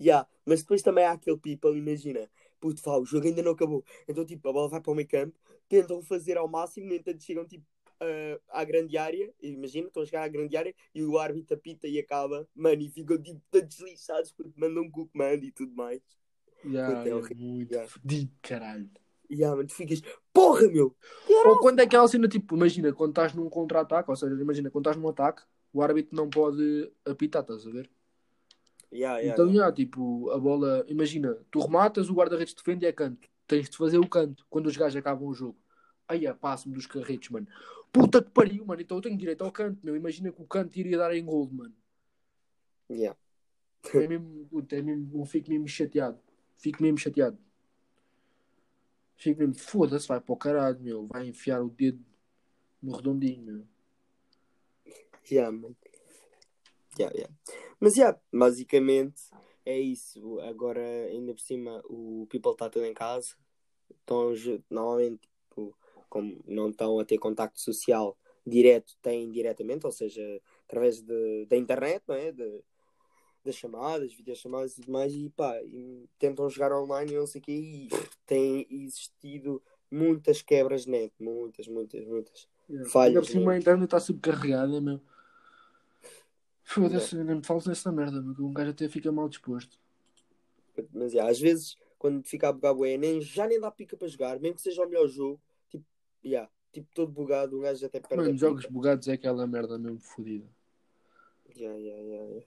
Yeah, 0.00 0.28
mas 0.44 0.62
depois 0.62 0.82
também 0.82 1.04
há 1.04 1.12
aquele 1.12 1.36
people, 1.38 1.76
imagina, 1.76 2.28
puto, 2.60 2.82
vá, 2.82 2.96
o 2.98 3.04
jogo 3.04 3.26
ainda 3.26 3.42
não 3.42 3.52
acabou. 3.52 3.84
Então, 4.08 4.24
tipo, 4.24 4.48
a 4.48 4.52
bola 4.52 4.68
vai 4.68 4.80
para 4.80 4.92
o 4.92 4.94
meio 4.94 5.08
campo, 5.08 5.38
tentam 5.68 6.02
fazer 6.02 6.36
ao 6.36 6.48
máximo, 6.48 6.88
no 6.88 6.94
entanto, 6.94 7.22
chegam, 7.22 7.44
tipo, 7.46 7.64
ah, 8.00 8.40
à 8.60 8.64
grande 8.64 8.96
área, 8.96 9.32
imagina, 9.40 9.86
estão 9.88 10.02
a 10.02 10.06
chegar 10.06 10.22
à 10.24 10.28
grande 10.28 10.56
área 10.56 10.74
e 10.94 11.02
o 11.04 11.18
árbitro 11.18 11.54
apita 11.56 11.86
e 11.88 11.98
acaba, 11.98 12.48
mano, 12.54 12.82
e 12.82 12.88
ficam, 12.90 13.20
tipo, 13.20 13.40
todos 13.50 13.78
lixados 13.80 14.32
porque 14.32 14.52
mandam 14.58 14.90
com 14.90 15.02
o 15.02 15.08
comando 15.08 15.44
e 15.44 15.52
tudo 15.52 15.74
mais. 15.74 16.00
Yeah, 16.64 16.96
Puta, 16.96 17.08
é 17.08 17.10
é 17.10 17.14
horrível. 17.14 17.36
muito 17.36 17.72
Yeah. 17.72 17.88
fedido, 17.88 18.32
caralho. 18.42 18.90
Yeah, 19.30 19.56
mano, 19.56 19.66
tu 19.68 19.74
ficas, 19.74 20.02
porra, 20.32 20.68
meu! 20.68 20.94
Ou 21.44 21.58
quando 21.58 21.80
é 21.80 21.84
aquela 21.84 22.06
cena, 22.06 22.28
tipo, 22.28 22.54
imagina, 22.54 22.92
quando 22.92 23.10
estás 23.10 23.34
num 23.34 23.48
contra-ataque, 23.48 24.10
ou 24.10 24.16
seja, 24.16 24.34
imagina, 24.40 24.70
quando 24.70 24.88
estás 24.88 24.96
num 25.02 25.08
ataque, 25.08 25.42
o 25.72 25.82
árbitro 25.82 26.14
não 26.14 26.28
pode 26.28 26.92
apitar, 27.04 27.42
estás 27.42 27.66
a 27.66 27.70
ver? 27.70 27.90
Yeah, 28.92 29.18
yeah, 29.18 29.32
então, 29.32 29.50
yeah. 29.50 29.74
tipo, 29.74 30.30
a 30.30 30.38
bola, 30.38 30.84
imagina, 30.86 31.38
tu 31.50 31.60
rematas, 31.60 32.10
o 32.10 32.14
guarda-redes 32.14 32.52
defende 32.52 32.84
e 32.84 32.88
é 32.88 32.92
canto. 32.92 33.26
Tens 33.46 33.70
de 33.70 33.76
fazer 33.76 33.98
o 33.98 34.06
canto 34.06 34.44
quando 34.50 34.66
os 34.66 34.76
gajos 34.76 34.96
acabam 34.96 35.28
o 35.28 35.34
jogo. 35.34 35.58
Aí, 36.06 36.26
é, 36.26 36.34
passo-me 36.34 36.74
dos 36.74 36.86
carretos, 36.86 37.30
mano. 37.30 37.46
Puta 37.90 38.22
que 38.22 38.30
pariu, 38.30 38.66
mano. 38.66 38.82
Então 38.82 38.98
eu 38.98 39.02
tenho 39.02 39.16
direito 39.16 39.42
ao 39.42 39.50
canto, 39.50 39.78
meu. 39.82 39.96
Imagina 39.96 40.30
que 40.30 40.42
o 40.42 40.46
canto 40.46 40.78
iria 40.78 40.98
dar 40.98 41.14
em 41.16 41.24
gol, 41.24 41.48
mano. 41.50 41.74
Yeah. 42.90 43.18
É 43.94 44.06
mesmo, 44.06 44.46
puta, 44.50 44.76
é 44.76 44.82
mesmo, 44.82 45.24
fico 45.24 45.48
mesmo 45.48 45.68
chateado. 45.68 46.18
Fico 46.58 46.82
mesmo 46.82 46.98
chateado. 46.98 47.38
Fico 49.16 49.40
mesmo, 49.40 49.54
foda-se, 49.54 50.06
vai 50.06 50.20
para 50.20 50.32
o 50.32 50.36
caralho, 50.36 50.80
meu. 50.80 51.06
Vai 51.06 51.28
enfiar 51.28 51.62
o 51.62 51.70
dedo 51.70 52.04
no 52.82 52.94
redondinho, 52.94 53.42
meu. 53.42 53.66
Yeah, 55.30 55.50
man. 55.50 55.74
Yeah, 56.98 57.14
yeah. 57.16 57.34
Mas, 57.80 57.96
yeah, 57.96 58.18
basicamente 58.32 59.22
é 59.64 59.78
isso. 59.78 60.40
Agora, 60.40 60.80
ainda 61.06 61.32
por 61.32 61.40
cima, 61.40 61.82
o 61.86 62.26
people 62.28 62.52
está 62.52 62.68
todo 62.68 62.84
em 62.84 62.94
casa. 62.94 63.34
Estão, 63.90 64.34
ju- 64.34 64.62
normalmente, 64.70 65.28
tipo, 65.48 65.76
como 66.08 66.42
não 66.46 66.70
estão 66.70 66.98
a 66.98 67.04
ter 67.04 67.18
contacto 67.18 67.60
social 67.60 68.16
direto, 68.46 68.94
têm 69.00 69.30
diretamente, 69.30 69.86
ou 69.86 69.92
seja, 69.92 70.22
através 70.66 71.00
de, 71.00 71.46
da 71.46 71.56
internet, 71.56 72.02
não 72.06 72.14
é? 72.14 72.32
De, 72.32 72.62
das 73.44 73.56
chamadas, 73.56 74.12
videochamadas 74.12 74.72
e 74.72 74.76
tudo 74.76 74.92
mais, 74.92 75.12
e 75.14 75.30
pá, 75.30 75.60
e 75.62 76.08
tentam 76.18 76.48
jogar 76.48 76.72
online 76.72 77.12
e 77.12 77.16
não 77.16 77.26
sei 77.26 77.40
o 77.40 77.44
quê, 77.44 77.52
e 77.52 77.88
tem 78.26 78.66
existido 78.70 79.62
muitas 79.90 80.42
quebras 80.42 80.84
de 80.84 80.90
net, 80.90 81.12
muitas, 81.20 81.66
muitas, 81.68 82.04
muitas. 82.04 82.48
Yeah. 82.68 82.90
Falhas, 82.90 83.08
Ainda 83.08 83.20
por 83.20 83.30
cima 83.30 83.52
a 83.52 83.58
internet 83.58 83.84
está 83.84 84.00
subcarregada, 84.00 84.80
meu. 84.80 85.00
Foda-se, 86.74 87.16
nem 87.16 87.36
me 87.36 87.44
fales 87.44 87.66
nessa 87.66 87.92
merda, 87.92 88.20
meu. 88.20 88.34
que 88.34 88.42
Um 88.42 88.52
gajo 88.52 88.70
até 88.70 88.88
fica 88.88 89.12
mal 89.12 89.28
disposto. 89.28 89.78
Mas 90.92 91.12
yeah, 91.12 91.30
às 91.30 91.38
vezes, 91.38 91.76
quando 91.98 92.24
fica 92.24 92.48
a 92.48 92.52
bugar 92.52 92.74
bué, 92.74 92.96
nem, 92.96 93.20
já 93.20 93.46
nem 93.46 93.60
dá 93.60 93.70
pica 93.70 93.96
para 93.96 94.08
jogar, 94.08 94.40
mesmo 94.40 94.56
que 94.56 94.62
seja 94.62 94.82
o 94.82 94.88
melhor 94.88 95.06
jogo, 95.06 95.40
tipo, 95.68 95.84
yeah, 96.24 96.50
tipo 96.72 96.88
todo 96.94 97.12
bugado, 97.12 97.58
um 97.58 97.62
gajo 97.62 97.84
até 97.84 98.00
perde 98.00 98.24
Mano, 98.24 98.38
jogos 98.38 98.66
bugados 98.66 99.06
é 99.08 99.12
aquela 99.12 99.46
merda 99.46 99.78
mesmo 99.78 100.00
fodida. 100.00 100.46
Yeah, 101.54 101.78
yeah, 101.78 102.02
yeah, 102.02 102.28
yeah. 102.30 102.46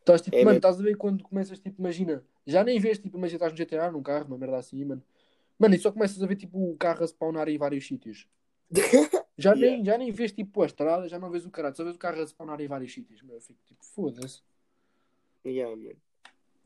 Estás 0.00 0.20
tipo, 0.22 0.36
É 0.36 0.40
mano, 0.40 0.54
mesmo. 0.54 0.58
estás 0.58 0.80
a 0.80 0.82
ver 0.82 0.96
quando 0.96 1.22
começas, 1.22 1.58
tipo, 1.60 1.80
imagina, 1.80 2.24
já 2.46 2.64
nem 2.64 2.78
vês, 2.80 2.98
tipo, 2.98 3.16
imagina, 3.16 3.36
estás 3.36 3.52
no 3.52 3.56
GTA, 3.56 3.90
num 3.90 4.02
carro, 4.02 4.26
uma 4.26 4.38
merda 4.38 4.58
assim, 4.58 4.84
mano. 4.84 5.02
Mano, 5.58 5.74
e 5.74 5.78
só 5.78 5.92
começas 5.92 6.20
a 6.20 6.26
ver, 6.26 6.36
tipo, 6.36 6.72
o 6.72 6.76
carro 6.76 7.04
a 7.04 7.06
spawnar 7.06 7.48
em 7.48 7.56
vários 7.56 7.86
sítios. 7.86 8.26
Já, 9.36 9.52
Yeah. 9.54 9.76
nem, 9.76 9.84
já 9.84 9.98
nem 9.98 10.12
vês, 10.12 10.32
tipo, 10.32 10.62
a 10.62 10.66
estrada, 10.66 11.08
já 11.08 11.18
não 11.18 11.30
vês 11.30 11.44
o 11.44 11.50
caralho, 11.50 11.74
só 11.76 11.82
vês 11.84 11.96
o 11.96 11.98
carro 11.98 12.20
a 12.20 12.26
spawnar 12.26 12.60
em 12.60 12.68
vários 12.68 12.92
sítios. 12.92 13.20
Meu, 13.22 13.34
eu 13.36 13.40
fico, 13.40 13.58
tipo, 13.66 13.84
foda-se. 13.84 14.42
Yeah, 15.44 15.74
man. 15.74 15.94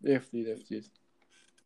É 0.04 0.20
fedido, 0.20 0.50
é 0.50 0.56
fedido. 0.56 0.90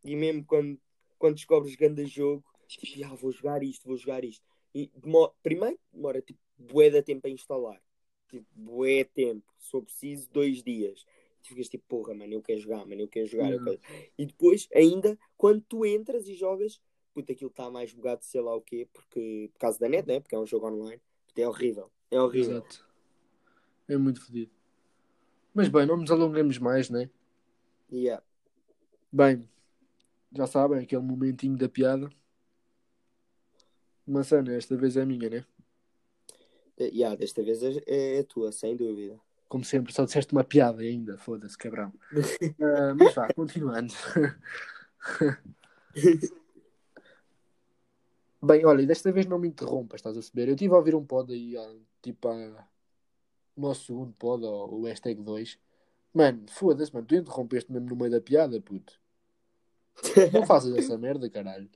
E 0.03 0.15
mesmo 0.15 0.43
quando, 0.45 0.79
quando 1.19 1.35
descobres 1.35 1.75
grande 1.75 2.05
jogo, 2.05 2.43
tipo, 2.67 3.05
ah, 3.05 3.15
vou 3.15 3.31
jogar 3.31 3.61
isto, 3.63 3.85
vou 3.87 3.97
jogar 3.97 4.23
isto. 4.23 4.43
E 4.73 4.89
demo- 4.95 5.33
primeiro 5.43 5.79
demora 5.91 6.21
tipo 6.21 6.39
bué 6.57 6.89
de 6.89 7.01
tempo 7.03 7.27
a 7.27 7.29
instalar. 7.29 7.81
Tipo, 8.29 8.45
bué 8.55 9.03
tempo. 9.03 9.45
For 9.59 9.83
preciso, 9.83 10.29
dois 10.31 10.63
dias. 10.63 11.05
Tu 11.43 11.49
ficas 11.49 11.69
tipo, 11.69 11.83
porra, 11.87 12.13
mano, 12.13 12.33
eu 12.33 12.41
quero 12.41 12.59
jogar, 12.59 12.85
mano, 12.85 13.01
eu 13.01 13.07
quero 13.07 13.27
jogar. 13.27 13.51
eu 13.51 13.59
Yeah. 13.61 13.77
quero- 13.85 14.11
E 14.17 14.25
depois, 14.25 14.67
ainda, 14.73 15.17
quando 15.37 15.61
tu 15.61 15.85
entras 15.85 16.27
e 16.27 16.33
jogas, 16.33 16.81
puta, 17.13 17.31
aquilo 17.31 17.49
está 17.49 17.69
mais 17.69 17.93
bugado, 17.93 18.23
sei 18.23 18.41
lá 18.41 18.55
o 18.55 18.61
quê, 18.61 18.87
porque, 18.91 19.49
por 19.53 19.59
causa 19.59 19.79
da 19.79 19.87
net, 19.87 20.07
né? 20.07 20.19
Porque 20.19 20.35
é 20.35 20.39
um 20.39 20.45
jogo 20.45 20.67
online. 20.67 21.01
É 21.35 21.47
horrível. 21.47 21.91
É 22.09 22.19
horrível. 22.19 22.57
Exato. 22.57 22.87
É 23.87 23.97
muito 23.97 24.25
fedido. 24.25 24.51
Mas 25.53 25.69
bem, 25.69 25.85
não 25.85 25.97
nos 25.97 26.09
alonguemos 26.09 26.57
mais, 26.57 26.89
né? 26.89 27.09
Yeah. 27.91 28.23
Bem, 29.11 29.47
já 30.35 30.47
sabem, 30.47 30.79
aquele 30.79 31.01
momentinho 31.03 31.55
da 31.55 31.69
piada. 31.69 32.09
Maçana, 34.05 34.53
esta 34.53 34.75
vez 34.75 34.97
é 34.97 35.05
minha, 35.05 35.29
né? 35.29 35.45
Eh, 36.77 36.89
Yeah, 36.93 37.15
desta 37.15 37.43
vez 37.43 37.61
é, 37.63 37.83
é 37.85 38.19
a 38.19 38.23
tua, 38.23 38.51
sem 38.51 38.75
dúvida. 38.75 39.19
Como 39.47 39.63
sempre, 39.63 39.93
só 39.93 40.03
disseste 40.03 40.33
uma 40.33 40.43
piada 40.43 40.81
ainda, 40.81 41.17
foda-se, 41.17 41.57
cabrão. 41.57 41.93
Ah, 42.59 42.95
mas 42.97 43.13
vá, 43.13 43.31
continuando. 43.33 43.93
Bem, 48.45 48.65
olha, 48.65 48.85
desta 48.85 49.09
vez 49.09 49.25
não 49.25 49.39
me 49.39 49.47
interrompas, 49.47 49.99
estás 49.99 50.17
a 50.17 50.21
saber? 50.21 50.49
Eu 50.49 50.55
estive 50.55 50.73
a 50.73 50.77
ouvir 50.77 50.93
um 50.95 51.05
pod 51.05 51.31
aí, 51.31 51.55
ah, 51.55 51.75
tipo, 52.01 52.27
ah, 52.27 52.67
o 53.55 53.61
nosso 53.61 53.85
segundo 53.85 54.11
pod, 54.19 54.43
ou 54.43 54.81
o 54.81 54.83
hashtag 54.83 55.21
2. 55.21 55.57
Mano, 56.13 56.43
foda-se, 56.49 56.93
mano, 56.93 57.07
tu 57.07 57.15
interrompeste 57.15 57.71
mesmo 57.71 57.87
no 57.87 57.95
meio 57.95 58.11
da 58.11 58.19
piada, 58.19 58.59
puto. 58.59 58.99
Não 60.33 60.43
faças 60.45 60.75
essa 60.75 60.97
merda, 60.97 61.29
caralho. 61.29 61.69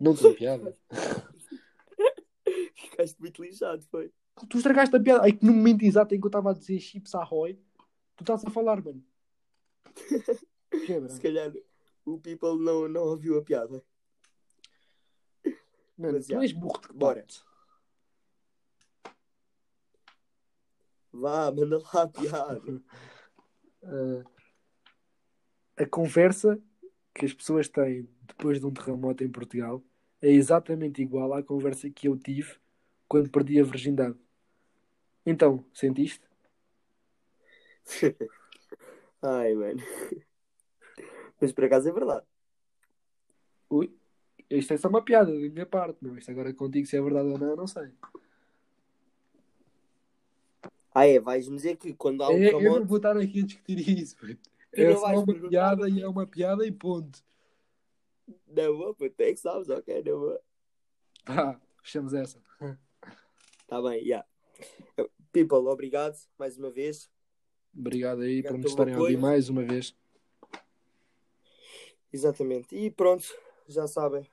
Não 0.00 0.16
tem 0.16 0.34
piada. 0.34 0.74
Ficaste 2.74 3.20
muito 3.20 3.42
lixado, 3.42 3.82
foi. 3.90 4.10
Tu 4.48 4.56
estragaste 4.56 4.96
a 4.96 5.00
piada. 5.00 5.24
Aí 5.24 5.34
que 5.34 5.44
no 5.44 5.52
momento 5.52 5.82
exato 5.82 6.14
em 6.14 6.18
que 6.18 6.24
eu 6.24 6.30
estava 6.30 6.52
a 6.52 6.54
dizer 6.54 6.80
chips 6.80 7.14
a 7.14 7.22
Roy, 7.22 7.60
tu 8.16 8.22
estás 8.22 8.42
a 8.42 8.50
falar, 8.50 8.82
mano. 8.82 9.04
Se 11.10 11.20
calhar 11.20 11.52
o 12.06 12.18
people 12.18 12.56
não, 12.58 12.88
não 12.88 13.02
ouviu 13.02 13.36
a 13.36 13.42
piada. 13.42 13.84
Mano, 16.00 16.18
tu 16.18 16.40
és 16.40 16.52
burro 16.52 16.80
de 16.80 16.94
Bora. 16.94 17.26
Vá, 21.12 21.50
manda 21.52 21.76
lá 21.76 22.02
a 22.02 22.08
piada. 22.08 22.82
Ah, 23.82 24.24
a 25.76 25.84
conversa 25.84 26.58
que 27.14 27.26
as 27.26 27.34
pessoas 27.34 27.68
têm 27.68 28.08
depois 28.22 28.58
de 28.58 28.64
um 28.64 28.72
terremoto 28.72 29.22
em 29.22 29.28
Portugal 29.28 29.82
é 30.22 30.30
exatamente 30.30 31.02
igual 31.02 31.34
à 31.34 31.42
conversa 31.42 31.90
que 31.90 32.08
eu 32.08 32.16
tive 32.16 32.56
quando 33.06 33.30
perdi 33.30 33.60
a 33.60 33.64
virgindade. 33.64 34.16
Então, 35.26 35.62
sentiste? 35.74 36.24
Ai, 39.20 39.52
mano. 39.54 39.82
Mas 41.38 41.52
por 41.52 41.64
acaso 41.64 41.90
é 41.90 41.92
verdade. 41.92 42.24
Ui, 43.68 43.99
isto 44.50 44.72
é 44.72 44.76
só 44.76 44.88
uma 44.88 45.02
piada 45.02 45.32
da 45.32 45.38
minha 45.38 45.66
parte, 45.66 45.98
meu. 46.02 46.16
Isto 46.18 46.30
agora 46.30 46.52
contigo 46.52 46.86
se 46.86 46.96
é 46.96 47.00
verdade 47.00 47.28
ou 47.28 47.38
não, 47.38 47.50
eu 47.50 47.56
não 47.56 47.66
sei. 47.66 47.90
Ah, 50.92 51.06
é, 51.06 51.20
vais-me 51.20 51.56
dizer 51.56 51.76
que 51.76 51.94
quando 51.94 52.22
há 52.22 52.30
um 52.30 52.36
É, 52.36 52.52
eu 52.52 52.80
não 52.80 52.84
vou 52.84 52.96
estar 52.96 53.16
aqui 53.16 53.40
a 53.40 53.46
discutir 53.46 53.98
isso, 54.02 54.16
mano. 54.20 54.38
É 54.72 54.90
não 54.90 54.98
só 54.98 55.06
uma 55.06 55.26
perguntar 55.26 55.48
piada 55.48 55.88
e 55.88 56.02
é 56.02 56.08
uma 56.08 56.26
piada 56.26 56.66
e 56.66 56.72
ponto. 56.72 57.22
Não 58.46 58.76
vou, 58.76 58.94
puto, 58.94 59.20
é 59.20 59.32
que 59.32 59.36
sabes, 59.36 59.68
ok, 59.68 60.02
não 60.04 60.18
vou. 60.18 60.40
Pá, 61.24 61.60
fechamos 61.82 62.12
essa. 62.14 62.40
Tá 63.66 63.80
bem, 63.82 64.04
já. 64.04 64.24
People, 65.32 65.58
obrigado 65.58 66.16
mais 66.36 66.58
uma 66.58 66.70
vez. 66.70 67.08
Obrigado 67.76 68.22
aí 68.22 68.42
por 68.42 68.54
Obrigado 68.54 68.62
nos 68.62 68.62
pelo 68.62 68.72
estarem 68.72 68.94
a 68.94 68.98
ouvir 68.98 69.14
apoio. 69.14 69.20
mais 69.20 69.48
uma 69.48 69.62
vez. 69.62 69.96
Exatamente. 72.12 72.74
E 72.74 72.90
pronto, 72.90 73.24
já 73.68 73.86
sabem. 73.86 74.28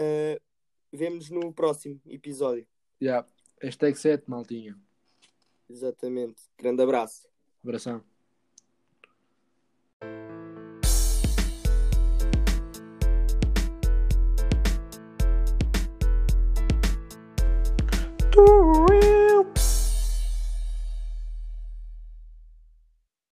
Uh, 0.00 0.40
Vemo-nos 0.92 1.30
no 1.30 1.52
próximo 1.52 1.98
episódio. 2.06 2.66
Já. 3.00 3.26
Hashtag 3.62 3.96
7, 3.96 4.28
maltinha. 4.28 4.78
Exatamente. 5.70 6.42
Grande 6.58 6.82
abraço. 6.82 7.26
Abração. 7.64 8.04